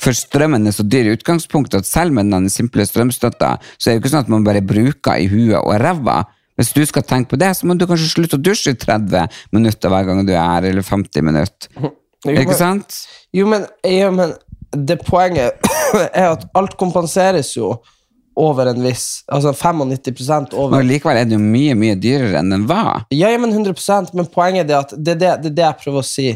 [0.00, 3.92] for strømmen er så dyr i utgangspunktet, at selv med den simple strømstøtta, så er
[3.92, 6.22] det jo ikke sånn at man bare bruker i huet og ræva.
[6.62, 9.40] Hvis du skal tenke på det, så må du kanskje slutte å dusje i 30
[9.54, 11.90] minutter hver gang du er her, eller 50 minutter.
[12.30, 13.02] Ikke sant?
[13.34, 14.36] Jo, men, jo, men
[14.70, 15.58] det poenget
[16.20, 17.74] er at alt kompenseres jo
[18.38, 22.54] over en viss Altså 95 over Men likevel er det jo mye, mye dyrere enn
[22.54, 23.02] den var.
[23.12, 26.00] Ja, ja, men 100% men poenget er at det er det, det, det jeg prøver
[26.00, 26.30] å si.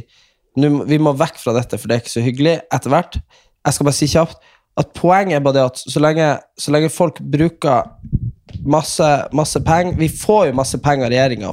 [0.61, 3.17] Nå, vi må vekk fra dette, for det er ikke så hyggelig etter hvert.
[3.63, 6.29] Jeg skal bare si kjapt at poenget er bare det at så lenge,
[6.61, 7.87] så lenge folk bruker
[8.67, 11.53] masse, masse penger Vi får jo masse penger av regjeringa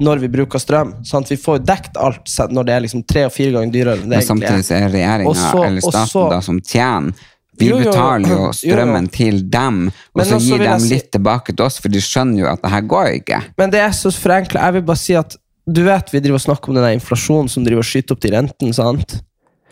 [0.00, 0.94] når vi bruker strøm.
[1.04, 1.28] Sant?
[1.28, 4.22] Vi får jo dekt alt når det er liksom tre og fire ganger dyrere Men
[4.24, 7.12] samtidig så er regjeringa eller staten så- da som tjener.
[7.60, 8.52] Vi Jo, jo, betaler jo Jo, jo.
[8.52, 12.38] strømmen til dem, og så gir de si- litt tilbake til oss, for de skjønner
[12.38, 13.42] jo at det her går ikke.
[13.58, 14.62] Men det er så forenkla.
[14.62, 15.36] Jeg vil bare si at
[15.70, 18.30] du vet vi driver og snakker om den inflasjonen som driver og skyter opp til
[18.32, 18.72] renten.
[18.72, 19.20] sant?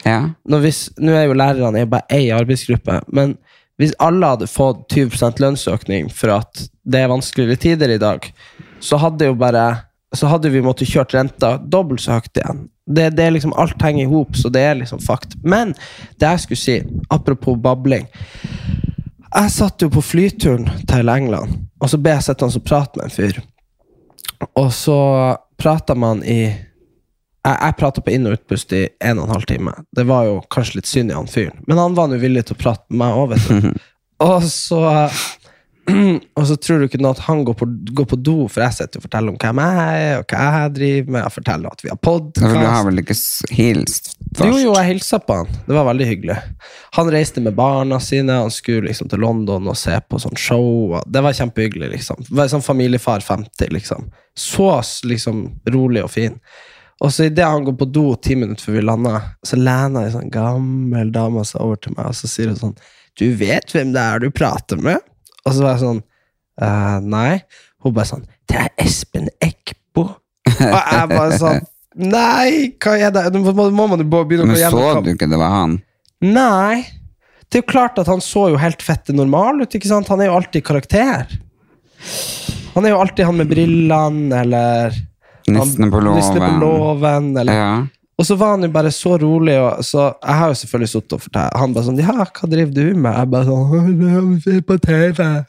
[0.05, 0.29] Ja.
[0.47, 3.39] Nå, hvis, nå er jo lærerne i bare ei arbeidsgruppe, men
[3.79, 8.25] Hvis alle hadde fått 20% lønnsøkning for at det er vanskeligere tider i dag,
[8.83, 9.69] så hadde bare
[10.17, 12.63] så hadde vi måttet kjørt renta dobbelt så høyt igjen.
[12.89, 15.37] Det, det er liksom Alt henger i hop, så det er liksom fakt.
[15.45, 15.75] Men
[16.17, 16.77] det jeg skulle si,
[17.13, 18.07] apropos babling
[19.29, 23.11] Jeg satt jo på flyturen til England, og så ble jeg sittende og prate med
[23.11, 23.43] en fyr.
[24.57, 24.97] Og så
[25.61, 26.49] prata man i
[27.49, 29.75] Jeg, jeg prata på inn- og utpust i en og en halv time.
[29.97, 32.59] Det var jo kanskje litt synd i han fyren, men han var nå villig til
[32.59, 33.87] å prate med meg òg, vet du.
[34.29, 34.83] Og så
[36.39, 38.77] Og så tror du ikke noe at han går på, går på do, for jeg
[38.77, 41.23] sitter og forteller om hvem jeg er, og hva jeg driver med.
[41.23, 42.59] Jeg forteller at vi har podkast.
[42.59, 43.17] Du har vel ikke
[43.57, 44.51] hilst først?
[44.51, 45.59] Jo, jo, jeg hilsa på han.
[45.67, 46.39] Det var veldig hyggelig.
[46.99, 50.97] Han reiste med barna sine, han skulle liksom til London og se på sånn show.
[51.07, 52.25] Det var kjempehyggelig, liksom.
[52.29, 54.11] Det var sånn familiefar 50, liksom.
[54.39, 54.71] Så
[55.09, 56.39] liksom rolig og fin.
[57.05, 60.15] Og så idet han går på do ti minutter før vi lander, så lener ei
[60.15, 62.77] sånn gammel dame seg over til meg, og så sier hun sånn
[63.19, 64.99] Du vet hvem det er du prater med?
[65.45, 66.01] Og så var jeg sånn
[66.59, 67.39] «Eh, Nei.
[67.85, 70.09] Hun bare sånn Det er Espen Eckbo.
[70.49, 71.61] Og jeg bare sånn
[71.99, 73.25] Nei, hva er det?
[73.35, 75.79] Nå må, må man jo begynne å Men så du ikke det var han?
[76.23, 76.85] Nei.
[77.49, 80.11] Det er jo klart at han så jo helt fette normal ut, ikke sant?
[80.13, 81.31] Han er jo alltid karakter.
[82.75, 84.95] Han er jo alltid han med brillene, eller
[85.57, 86.19] Nissene på låven.
[86.21, 87.71] Nissene på låven, eller Ja.
[88.19, 91.13] Og så var han jo bare så rolig, og så Jeg har jo selvfølgelig sittet
[91.13, 93.15] og fortalt Han bare sånn Ja, hva driver du med?
[93.15, 95.45] Jeg bare sånn 'Se på TV.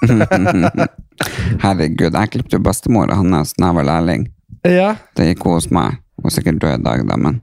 [1.64, 4.28] Herregud, jeg klippet jo bestemora hans da jeg var lærling.
[4.64, 4.94] Ja.
[5.16, 5.98] Det gikk hos meg.
[6.20, 7.40] Hun er sikkert død i dag, da, men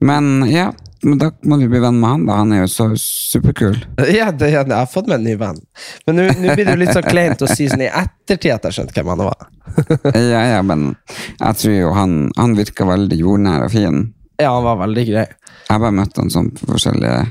[0.00, 0.72] Men ja,
[1.04, 2.38] men da må du bli venn med han, da.
[2.40, 3.76] Han er jo så superkul.
[4.16, 5.58] Ja, det, ja, jeg har fått meg en ny venn.
[6.06, 8.78] Men nå blir det jo litt så kleint å si sånn i ettertid at jeg
[8.78, 9.48] skjønte hvem han var.
[10.16, 10.94] Ja, ja, men
[11.40, 14.02] jeg tror jo han, han virka veldig jordnær og fin.
[14.40, 15.26] Ja, han var veldig grei.
[15.66, 17.24] Jeg bare møtte han som forskjellige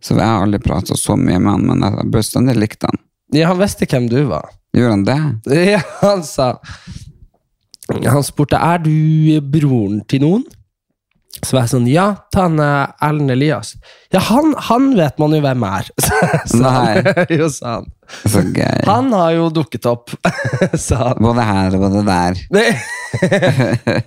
[0.00, 3.00] Så jeg har aldri prata så mye med han, men jeg bestandig likte han.
[3.34, 4.50] Ja, han visste hvem du var.
[4.74, 5.20] Gjorde han det?
[5.74, 6.54] Ja, han sa
[7.90, 8.90] Han spurte er du
[9.52, 10.44] broren til noen.
[11.44, 13.74] Så var jeg sånn Ja, ta han eh, Erlend Elias.
[14.14, 15.90] Ja, han, han vet man jo hvem er.
[16.50, 17.10] sa han.
[17.38, 17.90] Jo, sa han.
[18.24, 18.84] Så gøy.
[18.88, 20.12] Han har jo dukket opp,
[20.86, 21.22] sa han.
[21.24, 22.42] Både her og både der.
[22.54, 22.66] Nei.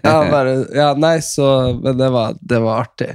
[0.03, 1.47] ja, bare, ja, nei, så
[1.79, 3.13] Men det var, det var artig.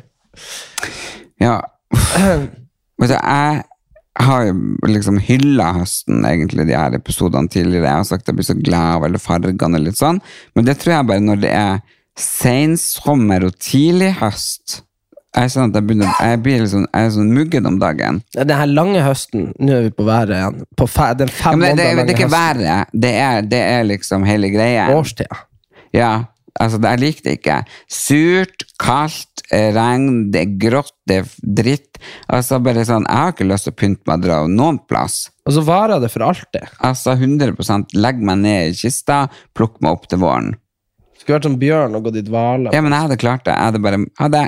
[1.42, 1.58] Ja.
[3.02, 3.62] Vet du, jeg
[4.22, 4.54] har jo
[4.87, 7.88] liksom hylla høsten, egentlig, de her episodene tidligere.
[7.88, 10.20] Jeg har sagt at jeg blir så glad av alle fargene og litt sånn,
[10.54, 11.80] men det tror jeg bare når det er
[12.18, 14.83] sensommer og tidlig høst.
[15.33, 18.18] Jeg, sånn jeg, begynner, jeg blir liksom, jeg er sånn muggen om dagen.
[18.35, 20.59] Den her lange høsten Nå er vi på været igjen.
[20.77, 23.62] På fe, den fem ja, det, det, måneder det er ikke været, det er, det
[23.70, 24.90] er liksom hele greia.
[24.92, 25.40] Årstida.
[25.96, 26.12] Ja,
[26.61, 27.59] altså jeg liker det ikke.
[27.88, 32.03] Surt, kaldt, eh, regn, det er grått, det er dritt.
[32.29, 35.31] Altså bare sånn, Jeg har ikke lyst til å pynte meg og dra noen plass.
[35.48, 36.77] Og så varer det for alltid.
[36.85, 39.25] Altså 100% Legg meg ned i kista,
[39.57, 40.53] plukk meg opp til våren.
[41.22, 42.72] Skulle vært som bjørn og gått i dvale.
[42.74, 43.54] Ja, men jeg hadde klart det.
[43.54, 44.40] Jeg hadde bare hadde,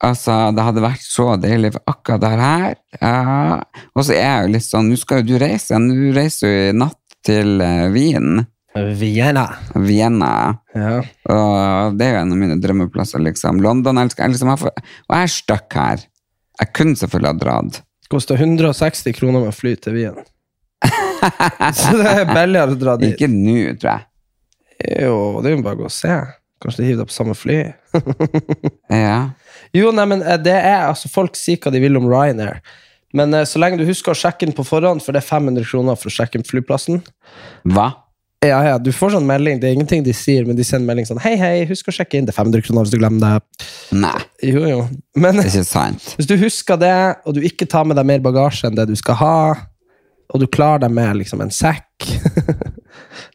[0.00, 2.78] Altså, det hadde vært så deilig for akkurat der her.
[3.02, 3.58] Ja.
[3.92, 5.76] Og så er jeg jo litt sånn Nå skal jo du reise.
[5.84, 8.40] Du reiser jo i natt til eh, Wien.
[8.96, 9.44] Vienna.
[9.74, 10.32] Vienna.
[10.72, 10.96] Ja.
[11.34, 13.60] Og det er jo en av mine drømmeplasser, liksom.
[13.60, 14.38] London elsker jeg.
[14.38, 16.04] Liksom, jeg får, og jeg er stuck her.
[16.60, 17.80] Jeg kunne selvfølgelig ha dratt.
[18.10, 20.22] Koster 160 kroner med fly til Wien.
[21.76, 23.12] så det er billigere å dra dit.
[23.12, 24.06] Ikke nå, tror jeg.
[25.00, 26.14] Jo, det er jo bare å gå og se.
[26.60, 27.60] Kanskje de hiver deg på samme fly.
[28.90, 29.30] Ja.
[29.76, 32.60] Jo, nei, men eh, det er altså Folk sier hva de vil om Ryanair.
[33.16, 35.66] Men eh, så lenge du husker å sjekke inn på forhånd, for det er 500
[35.70, 37.00] kroner for å sjekke inn flyplassen
[37.70, 37.88] Hva?
[38.40, 39.58] Ja, ja, du får sånn melding.
[39.60, 42.16] Det er ingenting de sier, men de sender melding sånn Hei, hei, husk å sjekke
[42.16, 42.24] inn.
[42.28, 43.66] Det er 500 kroner hvis du glemmer det.
[44.00, 44.14] Nei,
[44.48, 44.78] Jo, jo.
[45.20, 46.14] Men det er ikke sant.
[46.16, 46.94] hvis du husker det,
[47.28, 49.34] og du ikke tar med deg mer bagasje enn det du skal ha,
[50.30, 52.06] og du klarer deg med liksom en sekk,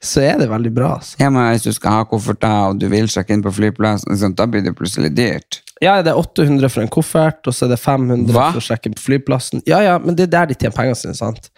[0.06, 0.96] så er det veldig bra.
[1.00, 1.18] Altså.
[1.20, 4.36] Ja, men Hvis du skal ha kofferter og du vil sjekke inn på flyplassen, liksom,
[4.38, 5.62] da blir det plutselig dyrt.
[5.84, 8.50] Ja, det er 800 for en koffert, og så er det 500 Hva?
[8.56, 9.64] for å sjekke inn på flyplassen.
[9.68, 11.50] Ja, ja, men det er der de tjener pengene sine, sant?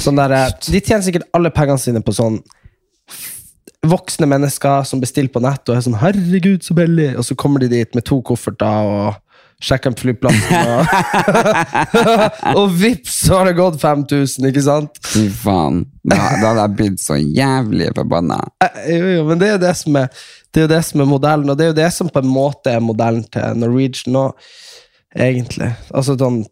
[0.00, 2.38] Sånn der, eh, de tjener sikkert alle pengene sine på sånn
[3.84, 7.60] voksne mennesker som bestiller på nett og er sånn 'herregud, så billig', og så kommer
[7.60, 9.14] de dit med to kofferter og
[9.62, 15.00] på flyplassen, og, og vips, så har det gått 5000, ikke sant?
[15.06, 15.84] Fy faen.
[16.04, 18.40] Da, da hadde jeg blitt så jævlig forbanna.
[18.64, 21.08] Eh, Jo, jo, men det er jo det som er, det er, det som er
[21.10, 24.26] modellen, og det er jo det som på en måte er modellen til Norwegian nå,
[25.14, 25.72] egentlig.
[25.94, 26.42] Altså sånn,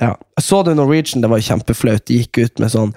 [0.00, 0.14] ja.
[0.42, 2.94] Så du Norwegian, det var kjempeflaut, de gikk ut med sånn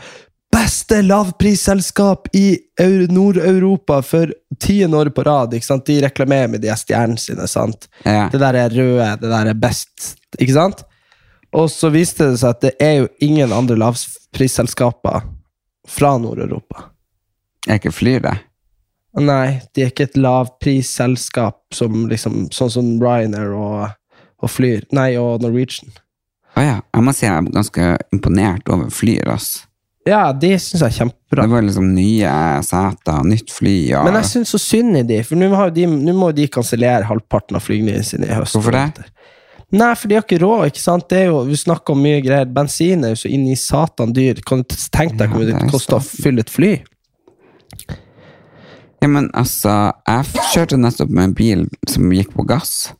[0.53, 2.57] Beste lavprisselskap i
[3.09, 5.53] Nord-Europa for tiende år på rad.
[5.53, 5.85] ikke sant?
[5.85, 7.47] De reklamerer med de stjernene sine.
[7.47, 7.89] sant?
[8.03, 8.29] Ja.
[8.31, 10.15] Det der er røde, det der er best.
[10.39, 10.83] Ikke sant?
[11.55, 15.27] Og så viste det seg at det er jo ingen andre lavprisselskaper
[15.87, 16.89] fra Nord-Europa.
[17.67, 18.37] Er ikke flyr det.
[19.17, 23.87] Nei, de er ikke et lavprisselskap som liksom, sånn som Ryanair og,
[24.43, 24.83] og Flyr.
[24.93, 25.89] Nei, og Norwegian.
[26.57, 26.75] Å ja.
[26.93, 29.66] Jeg må si jeg er ganske imponert over Flyr, ass.
[30.07, 31.43] Ja, de syns jeg er kjempebra.
[31.43, 32.31] Det var liksom nye
[32.63, 34.03] seter, nytt fly ja.
[34.07, 37.65] Men jeg syns så synd i de, for nå må jo de, kansellere halvparten av
[37.65, 38.55] flygningene sine i høst.
[38.55, 39.07] Hvorfor det?
[39.75, 41.09] Nei, for de har ikke råd, ikke sant?
[41.11, 42.47] Det er jo, Vi snakker om mye greier.
[42.47, 44.39] Bensin er jo så inn i satan dyr.
[44.47, 46.71] Kan du tenke deg Ja, hvor mye det er koster å fylle et fly?
[49.03, 49.73] Ja, men altså,
[50.07, 52.93] jeg kjørte nettopp med en bil som gikk på gass.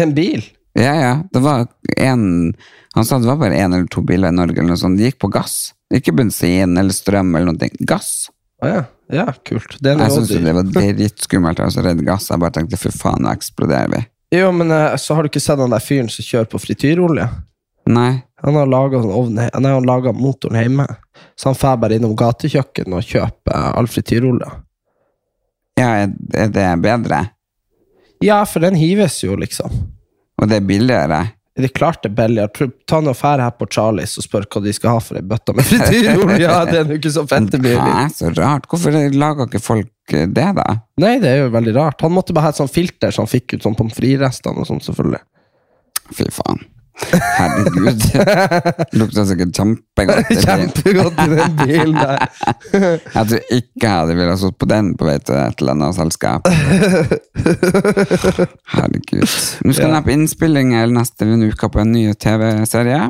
[0.00, 0.48] En bil?
[0.76, 1.12] Ja, ja.
[1.32, 2.54] Det var en
[2.96, 4.96] Han sa det var bare én eller to biler i Norge eller noe sånt.
[4.96, 5.75] De gikk på gass.
[5.94, 7.70] Ikke bensin eller strøm eller noe.
[7.86, 8.28] Gass.
[8.62, 8.84] Ah, ja.
[9.12, 9.76] Ja, kult.
[9.78, 12.30] Det er Jeg syns det var dritskummelt å altså, redde redd gass.
[12.32, 14.00] Jeg bare tenkte fy faen, nå eksploderer vi.
[14.34, 17.28] Jo, men eh, så har du ikke sett han der fyren som kjører på frityrolje?
[17.86, 18.10] Nei.
[18.42, 20.88] Han har laga sånn motoren hjemme.
[21.38, 24.50] Så han drar bare innom gatekjøkken og kjøper eh, all frityrolje.
[25.78, 27.22] Ja, er det bedre?
[28.24, 29.70] Ja, for den hives jo, liksom.
[30.40, 31.20] Og det er billigere?
[31.56, 32.68] Det er klart det er billigere.
[32.84, 35.54] Ta noe fær her på Charlies og spør hva de skal ha for ei bøtte
[35.56, 36.36] med frityrolje.
[36.44, 37.80] Ja, det er jo ikke så fette billig.
[37.80, 38.68] Hæ, så rart.
[38.68, 40.66] Hvorfor lager ikke folk eh, det, da?
[41.00, 42.04] Nei, det er jo veldig rart.
[42.04, 44.68] Han måtte bare ha et sånt filter så han fikk ut sånn pommes frites-restene og
[44.68, 45.22] sånn, selvfølgelig.
[46.12, 46.60] Fy faen.
[46.96, 48.02] Herregud.
[48.96, 50.30] Lukta sikkert kjempegodt.
[50.30, 50.44] i bilen.
[50.46, 52.22] Kjempegodt i den bilen der.
[52.72, 55.98] Jeg tror ikke jeg hadde villet stått på den på vei til et eller annet
[55.98, 56.48] selskap.
[58.76, 59.36] Herregud.
[59.66, 63.02] Nå skal jeg på innspilling eller neste uke på en ny TV-serie.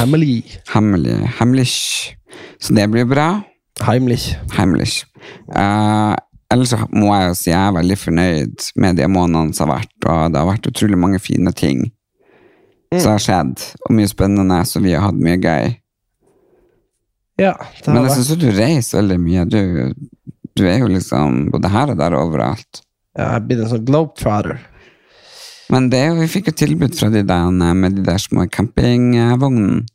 [0.00, 0.40] Hemmelig.
[0.72, 1.14] Hemmelig.
[1.38, 1.70] Hemmelig.
[2.60, 3.28] Så det blir bra.
[3.86, 4.34] Heimlich.
[4.56, 5.04] Heimlich.
[5.54, 6.16] Uh,
[6.52, 9.80] ellers så må jeg jo si jeg er veldig fornøyd med de månedene som har
[9.80, 11.86] vært, og det har vært utrolig mange fine ting
[12.98, 15.76] som har skjedd, og mye spennende, så vi har hatt mye gøy.
[17.40, 17.54] Ja,
[17.86, 19.44] Men jeg syns du reiser veldig mye.
[19.48, 19.60] Du,
[20.58, 22.82] du er jo liksom både her og der og overalt.
[23.16, 24.58] ja, Jeg blitt en sånn globetrotter.
[25.70, 29.86] Men det vi fikk jo tilbud fra de der med de der små campingvognene.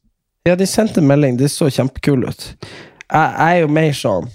[0.47, 1.37] Ja, de sendte en melding.
[1.37, 2.47] Det så kjempekul ut.
[2.61, 4.27] Jeg, jeg er jo mer sånn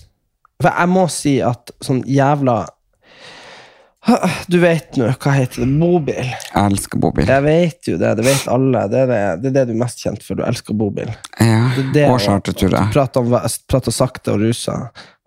[0.61, 2.61] For jeg må si at sånn jævla
[4.51, 5.69] Du vet nå, hva heter det?
[5.77, 6.31] Bobil.
[6.31, 7.29] Jeg elsker bobil.
[7.29, 8.15] Jeg vet jo det.
[8.17, 8.85] Det vet alle.
[8.89, 10.41] Det er det, det, er det du er mest kjent for.
[10.41, 11.11] Du elsker bobil.
[11.37, 11.69] Ja,
[12.25, 12.89] charterturer.
[12.95, 13.35] Prate om
[13.71, 14.79] prate sakte og rusa.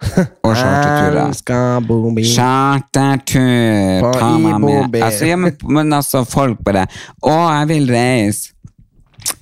[0.43, 1.19] Og charterturer.
[1.29, 2.25] Elsker bobil.
[2.27, 4.97] Chartertur, ta meg med.
[5.03, 6.87] Altså, ja, men, men altså, folk bare
[7.23, 8.51] Å, jeg vil reise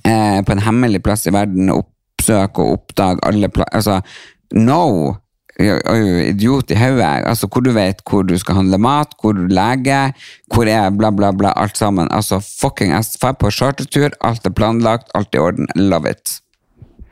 [0.06, 3.80] eh, på en hemmelig plass i verden oppsøke og oppdage alle plasser.
[3.80, 3.98] Altså,
[4.60, 4.84] no!
[5.60, 7.26] Idiot i hodet.
[7.28, 10.14] Altså, hvor du vet hvor du skal handle mat, hvor du leger,
[10.54, 12.08] hvor er bla, bla, bla, alt sammen.
[12.10, 15.68] Altså, fucking ass, drar på chartertur, alt er planlagt, alt i orden.
[15.76, 16.38] Love it.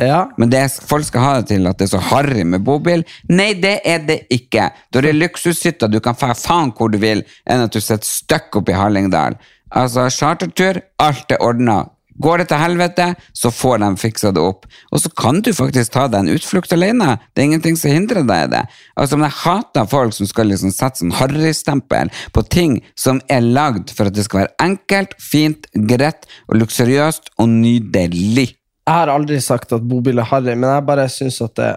[0.01, 0.31] Ja.
[0.41, 3.05] Men det, folk skal ha det til at det er så harry med bobil.
[3.29, 4.71] Nei, det er det ikke.
[4.89, 8.09] Da er det luksushytta, du kan dra faen hvor du vil, enn at du sitter
[8.09, 9.37] støkk oppe i Hallingdal.
[9.77, 11.83] Altså, chartertur, alt er ordna.
[12.21, 14.67] Går det til helvete, så får de fiksa det opp.
[14.93, 17.15] Og så kan du faktisk ta deg en utflukt alene.
[17.33, 18.63] Det er ingenting som hindrer deg i det.
[18.97, 23.45] Altså, men Jeg hater folk som skal liksom sette sånn harrystempel på ting som er
[23.47, 28.51] lagd for at det skal være enkelt, fint, greit og luksuriøst og nydelig.
[28.85, 31.71] Jeg har aldri sagt at bobil er harry, men jeg bare syns at det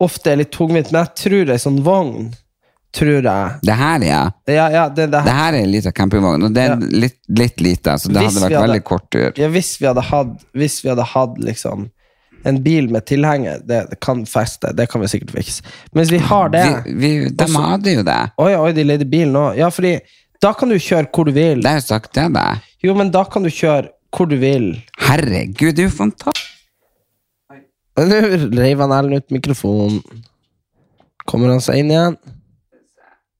[0.00, 0.92] ofte er litt tungvint.
[0.92, 2.30] Men jeg tror ei sånn vogn
[2.92, 3.50] Tror jeg.
[3.62, 4.20] Det her, ja.
[4.50, 6.74] Ja, ja, det, det, Det her er en liten campingvogn, og det er Ja.
[7.04, 9.32] litt, litt lite, så det Hvis hadde vært hadde- veldig kort tur.
[9.38, 11.90] ja, hvis vi hadde hatt, hvis vi hadde hatt liksom
[12.44, 15.62] en bil med tilhenger, det, det kan feste, det kan vi sikkert fikse.
[15.92, 18.18] Men hvis vi har det Vi, vi, de Også- hadde jo det.
[18.38, 19.54] Oi, oi, de leide bil nå.
[19.56, 20.00] Ja, fordi
[20.42, 21.60] da kan du kjøre hvor du vil.
[21.62, 22.56] Det er jo sagt det, da.
[22.82, 24.82] Jo, men da kan du kjøre hvor du vil.
[24.98, 26.46] Herregud, det er jo fantastisk.
[28.00, 28.16] Nå
[28.56, 30.00] reiv han Erlend ut mikrofonen.
[31.28, 32.16] Kommer han seg inn igjen?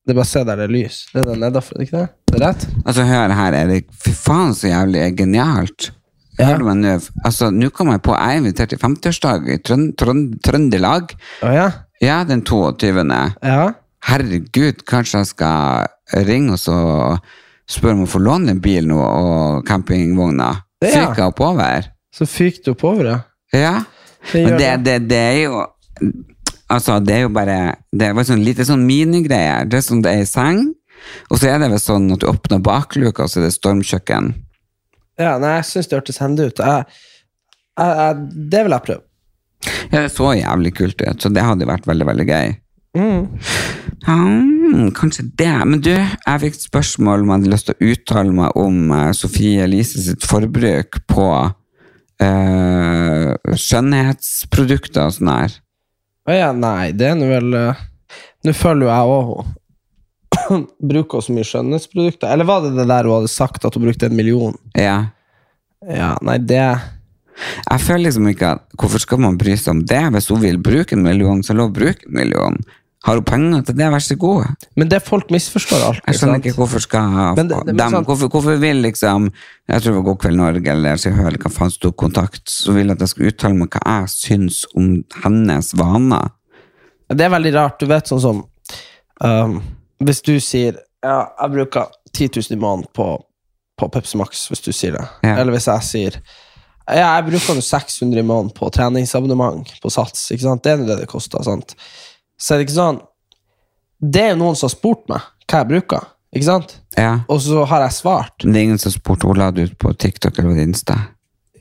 [0.07, 0.99] Det er bare å se der det er lys.
[1.13, 2.07] Det er den nedafor, ikke det?
[2.31, 2.67] Det er rett?
[2.85, 3.91] Altså, hør her, Erik.
[4.01, 5.91] Fy faen, så jævlig genialt.
[6.39, 6.47] Ja.
[6.55, 6.95] Hører meg nå?
[7.29, 11.13] Altså, nå kom jeg på, jeg er invitert til 50-årsdag i Trønd Trønd Trøndelag.
[11.45, 11.69] Å ja?
[12.01, 13.05] Ja, den 22.
[13.45, 13.67] Ja?
[14.09, 16.77] Herregud, kanskje jeg skal ringe og så
[17.71, 20.49] spørre om å få låne en bil nå, og campingvogna?
[20.49, 20.67] campingvogner.
[20.81, 20.95] Ja.
[20.95, 21.91] Fyker jeg oppover?
[22.17, 23.19] Så fyker du oppover, ja.
[23.53, 23.75] Ja.
[24.33, 24.79] Det Men det, det.
[24.87, 25.61] det, det er jo
[26.71, 27.57] Altså, det er jo bare
[27.91, 29.67] Det er sånn litt sånn minigreier.
[29.67, 30.69] Det er sånn det er i seng,
[31.31, 34.33] og så er det vel sånn at du åpner bakluka, og så er det stormkjøkken.
[35.21, 36.63] Ja, nei, jeg syns det hørtes hendig ut.
[36.65, 37.05] Jeg,
[37.77, 39.05] jeg, jeg, det vil jeg prøve.
[39.91, 42.53] Ja, det så jævlig kult ut, så det hadde vært veldig, veldig gøy.
[42.97, 43.27] Mm.
[44.07, 45.53] Hmm, kanskje det.
[45.69, 49.11] Men du, jeg fikk spørsmål om jeg hadde lyst til å uttale meg om eh,
[49.17, 51.27] Sofie Elise sitt forbruk på
[52.25, 53.35] eh,
[53.67, 55.59] skjønnhetsprodukter og sånn her.
[56.31, 57.81] Å ja, nei, det er nå vel eh,
[58.47, 60.61] Nå føler jo jeg òg
[60.93, 62.31] bruker så mye skjønnhetsprodukter.
[62.31, 64.55] Eller var det det der hun hadde sagt, at hun brukte en million?
[64.79, 65.11] Ja.
[65.81, 70.03] Ja, nei, det Jeg føler liksom ikke at Hvorfor skal man bry seg om det?
[70.13, 72.59] Hvis hun vil bruke en million, så lov å bruke en million.
[73.01, 74.67] Har hun penger til det, vær så god.
[74.77, 76.01] Men det folk misforstår alt.
[76.05, 77.07] Jeg skjønner ikke hvorfor skal
[77.39, 79.31] Men men dem, hvorfor, hvorfor vil liksom
[79.69, 82.75] Jeg tror det var God kveld Norge eller Se eller hva faen sto kontakt, så
[82.77, 84.91] vil at jeg skal uttale meg hva jeg syns om
[85.25, 86.29] hennes vaner.
[87.09, 87.81] Det er veldig rart.
[87.81, 88.45] Du vet sånn som
[89.25, 89.57] um,
[90.05, 93.09] Hvis du sier Ja, jeg bruker 10 000 i måneden på,
[93.81, 95.07] på Pepsi Max, hvis du sier det.
[95.25, 95.39] Ja.
[95.39, 96.21] Eller hvis jeg sier
[96.85, 100.29] Ja, jeg bruker 600 i måneden på treningsabonnement på Sats.
[100.35, 100.67] Ikke sant?
[100.67, 101.41] Det er det det koster.
[101.49, 101.79] sant?
[102.41, 103.01] Så er det ikke sånn
[104.01, 106.77] Det er jo noen som har spurt meg hva jeg bruker, ikke sant?
[106.95, 107.25] Ja.
[107.27, 108.45] Og så har jeg svart.
[108.45, 110.95] Men det er ingen som spurte hvor la du ut på TikTok eller Insta.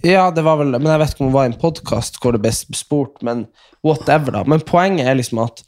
[0.06, 2.36] Ja, det var vel Men jeg vet ikke om det var i en podkast hvor
[2.36, 3.48] det ble spurt, men
[3.86, 4.44] whatever, da.
[4.48, 5.64] Men poenget er liksom at,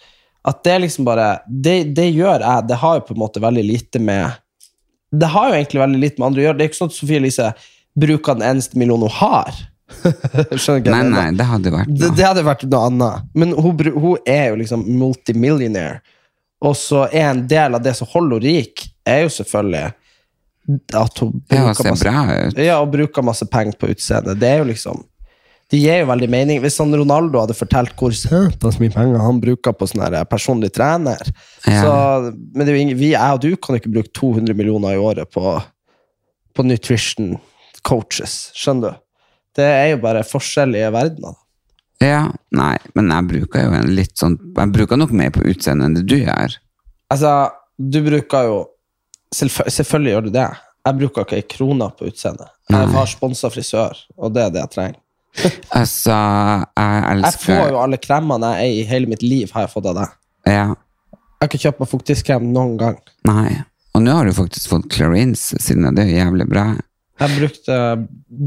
[0.48, 2.68] at det liksom bare det, det gjør jeg.
[2.70, 4.38] Det har jo på en måte veldig lite med
[5.12, 6.60] Det har jo egentlig veldig lite med andre å gjøre.
[6.60, 7.52] Det er ikke sånn at Sofie Elise
[8.00, 9.58] bruker den eneste millionen hun har.
[10.62, 12.16] Skjønner hva Nei, nei, det hadde vært Det, noe.
[12.18, 13.30] det hadde vært noe annet.
[13.38, 16.02] Men hun, bru- hun er jo liksom multimillionaire.
[16.62, 19.94] Og så er en del av det som holder henne rik, er jo selvfølgelig
[20.94, 22.60] at hun bruker ser masse bra ut.
[22.62, 24.38] ja, og bruker masse penger på utseendet.
[24.40, 25.02] Det er jo liksom
[25.72, 26.60] Det gir jo veldig mening.
[26.62, 30.70] Hvis han Ronaldo hadde fortalt hvor søtas mye penger han bruker på sånn her personlig
[30.76, 31.22] trener
[31.66, 31.82] Ja.
[31.82, 31.94] så,
[32.54, 34.98] Men det er jo ingen, vi, jeg og du kan jo ikke bruke 200 millioner
[34.98, 35.56] i året på,
[36.54, 37.38] på nutrition
[37.88, 38.52] coaches.
[38.54, 39.00] Skjønner du?
[39.58, 41.36] Det er jo bare forskjellige verdener.
[42.02, 42.22] Ja,
[42.58, 45.98] nei, men jeg bruker jo en litt sånn Jeg bruker nok mer på utseendet enn
[46.00, 46.56] det du gjør.
[47.14, 47.34] Altså,
[47.78, 48.56] du bruker jo
[49.36, 50.48] selvfø- Selvfølgelig gjør du det.
[50.88, 52.50] Jeg bruker ikke ei krone på utseendet.
[52.72, 55.00] Jeg har sponsa frisør, og det er det jeg trenger.
[55.78, 56.16] Altså,
[56.78, 59.74] jeg elsker Jeg får jo alle kremene jeg eier i hele mitt liv, har jeg
[59.76, 60.16] fått av deg.
[60.50, 62.98] Ja, Jeg har ikke kjøpt meg fuktighetskrem noen gang.
[63.30, 63.60] nei.
[63.94, 66.64] Og nå har du faktisk fått Clarins siden det er jævlig bra.
[67.22, 67.76] Jeg brukte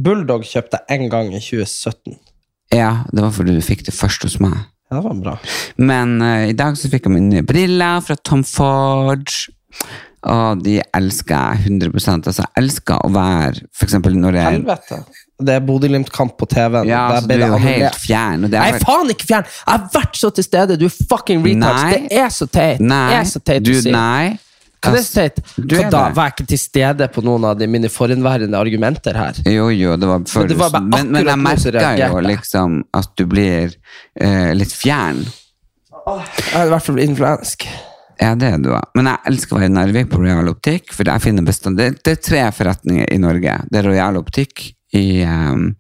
[0.05, 2.17] Bulldog kjøpte én gang i 2017.
[2.75, 4.57] Ja, det var fordi du fikk det først hos meg.
[4.91, 5.35] Ja, det var bra.
[5.79, 9.53] Men eh, i dag så fikk jeg mine nye briller fra Tom Forge.
[10.25, 14.99] Og de elsker jeg 100% Altså, jeg elsker å være For eksempel når jeg Helvete.
[15.45, 16.89] Det er Bodø-Glimt-kamp på TV-en.
[16.89, 17.83] Ja, Der ble du er det jo annullert.
[17.83, 18.47] helt fjern.
[18.47, 19.49] Og det er faen ikke fjern!
[19.51, 20.79] Jeg har vært så til stede!
[20.81, 21.83] Du er fucking retards!
[21.83, 21.99] Nei.
[22.09, 22.81] Det er så teit!
[22.81, 23.93] Nei, Det er så teit du, å si.
[23.93, 24.39] nei.
[25.57, 25.87] Det.
[26.17, 29.41] Var ikke til stede på noen av de mine forhenværende argumenter her?
[29.49, 33.11] Jo, jo, det var før Men det var men, men jeg merka jo liksom at
[33.17, 33.75] du blir
[34.21, 35.25] eh, litt fjern.
[36.05, 37.67] Jeg er i hvert fall influensk.
[38.21, 38.71] Ja, det er du.
[38.95, 40.93] Men jeg elsker å være i Narvik på Royal Optikk.
[40.95, 43.57] For jeg finner bestand det, det er tre forretninger i Norge.
[43.71, 45.73] Det er Royal Optikk i, um,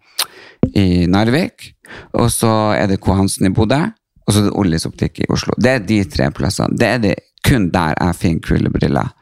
[0.75, 1.71] i Narvik,
[2.19, 3.13] og så er det K.
[3.15, 3.79] Hansen i Bodø,
[4.25, 5.55] og så er det Ollis Optikk i Oslo.
[5.61, 6.75] Det er de tre plassene.
[6.81, 7.15] Det er det
[7.45, 9.13] kun der jeg finner kule briller.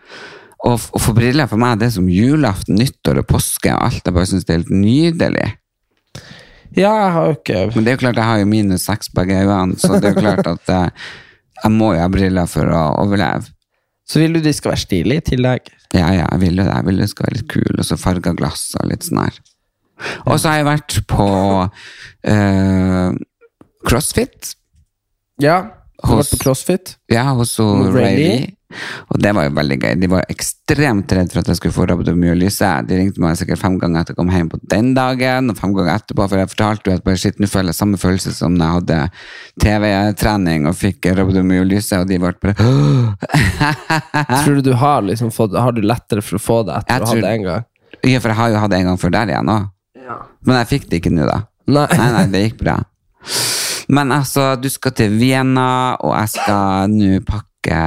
[0.62, 3.88] Og, å og for briller for meg det er som julaften, nyttår og påske og
[3.88, 4.04] alt.
[4.06, 5.48] Jeg bare syns det er helt nydelig.
[6.72, 9.10] Ja, jeg har jo ikke Men det er jo klart, jeg har jo minus seks
[9.12, 11.10] begge øynene, så det er jo klart at eh,
[11.62, 13.50] jeg må jo ha briller for å overleve.
[14.08, 15.68] Så vil du de skal være stilige i tillegg?
[15.92, 16.72] Ja, ja, jeg vil jo det.
[16.72, 19.38] Jeg vil det skal være litt kul, og så farga glass og litt sånn her.
[20.24, 21.28] Og så har jeg vært på
[22.32, 23.20] eh,
[23.86, 24.54] CrossFit.
[25.42, 25.58] Ja.
[26.02, 26.96] Har var vært på CrossFit?
[27.12, 28.50] Ja, hos Lee.
[29.12, 29.94] Og det var jo veldig gøy.
[30.00, 32.70] De var ekstremt redd for at jeg skulle få rabdomyolyse.
[32.88, 35.74] De ringte meg sikkert fem ganger etter jeg kom hjem på den dagen, og fem
[35.76, 38.56] ganger etterpå, for jeg fortalte jo at bare shit, nå føler jeg samme følelse som
[38.56, 38.98] da jeg hadde
[39.66, 42.56] TV-trening og fikk rabdomyolyse, og de ble bare
[44.42, 47.02] Tror du du har liksom fått Har du lettere for å få det etter Jeg
[47.02, 47.68] å ha tror- det en gang?
[48.02, 49.68] Ja, for jeg har jo hatt det en gang før der igjen òg.
[50.48, 51.42] Men jeg fikk det ikke nå, da.
[51.70, 51.84] Nei.
[51.92, 52.78] Nei, nei, det gikk bra.
[53.92, 57.78] Men altså, du skal til Vienna, og jeg skal nå pakke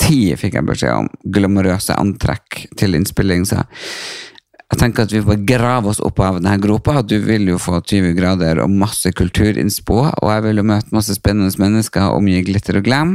[0.00, 3.46] ti, fikk jeg beskjed om, glamorøse antrekk til innspilling.
[3.48, 7.00] Så jeg tenker at vi får grave oss opp av denne gropa.
[7.02, 11.16] Du vil jo få 20 grader og masse kulturinnspo, og jeg vil jo møte masse
[11.16, 13.14] spennende mennesker og mye glitter og glam.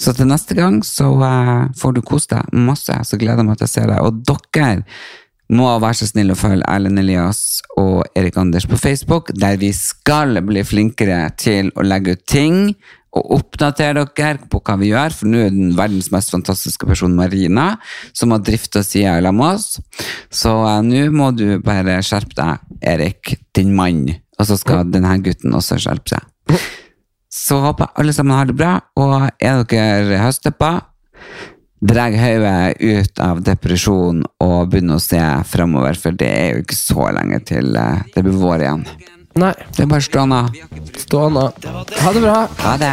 [0.00, 3.60] Så til neste gang så uh, får du kose deg masse, så gleder jeg meg
[3.60, 4.00] til å se deg.
[4.02, 4.70] Og dere
[5.54, 9.70] må være så snill å følge Erlend Elias og Erik Anders på Facebook, der vi
[9.76, 12.60] skal bli flinkere til å legge ut ting
[13.14, 17.14] og oppdatere dere på hva vi gjør, for nå er den verdens mest fantastiske person
[17.14, 17.74] Marina,
[18.16, 19.78] som har drifta sida sammen med oss.
[20.34, 25.14] Så eh, nå må du bare skjerpe deg, Erik, din mann, og så skal denne
[25.22, 26.58] gutten også skjerpe seg.
[27.34, 30.72] Så håper jeg alle sammen har det bra, og er dere høstdeppa,
[31.84, 35.20] dreg hodet ut av depresjon og begynner å se
[35.50, 38.86] fremover, for det er jo ikke så lenge til eh, det blir vår igjen.
[39.34, 40.42] Nei, Det er bare stående.
[40.96, 41.48] stående.
[42.00, 42.36] Ha det bra.
[42.64, 42.92] Ha det.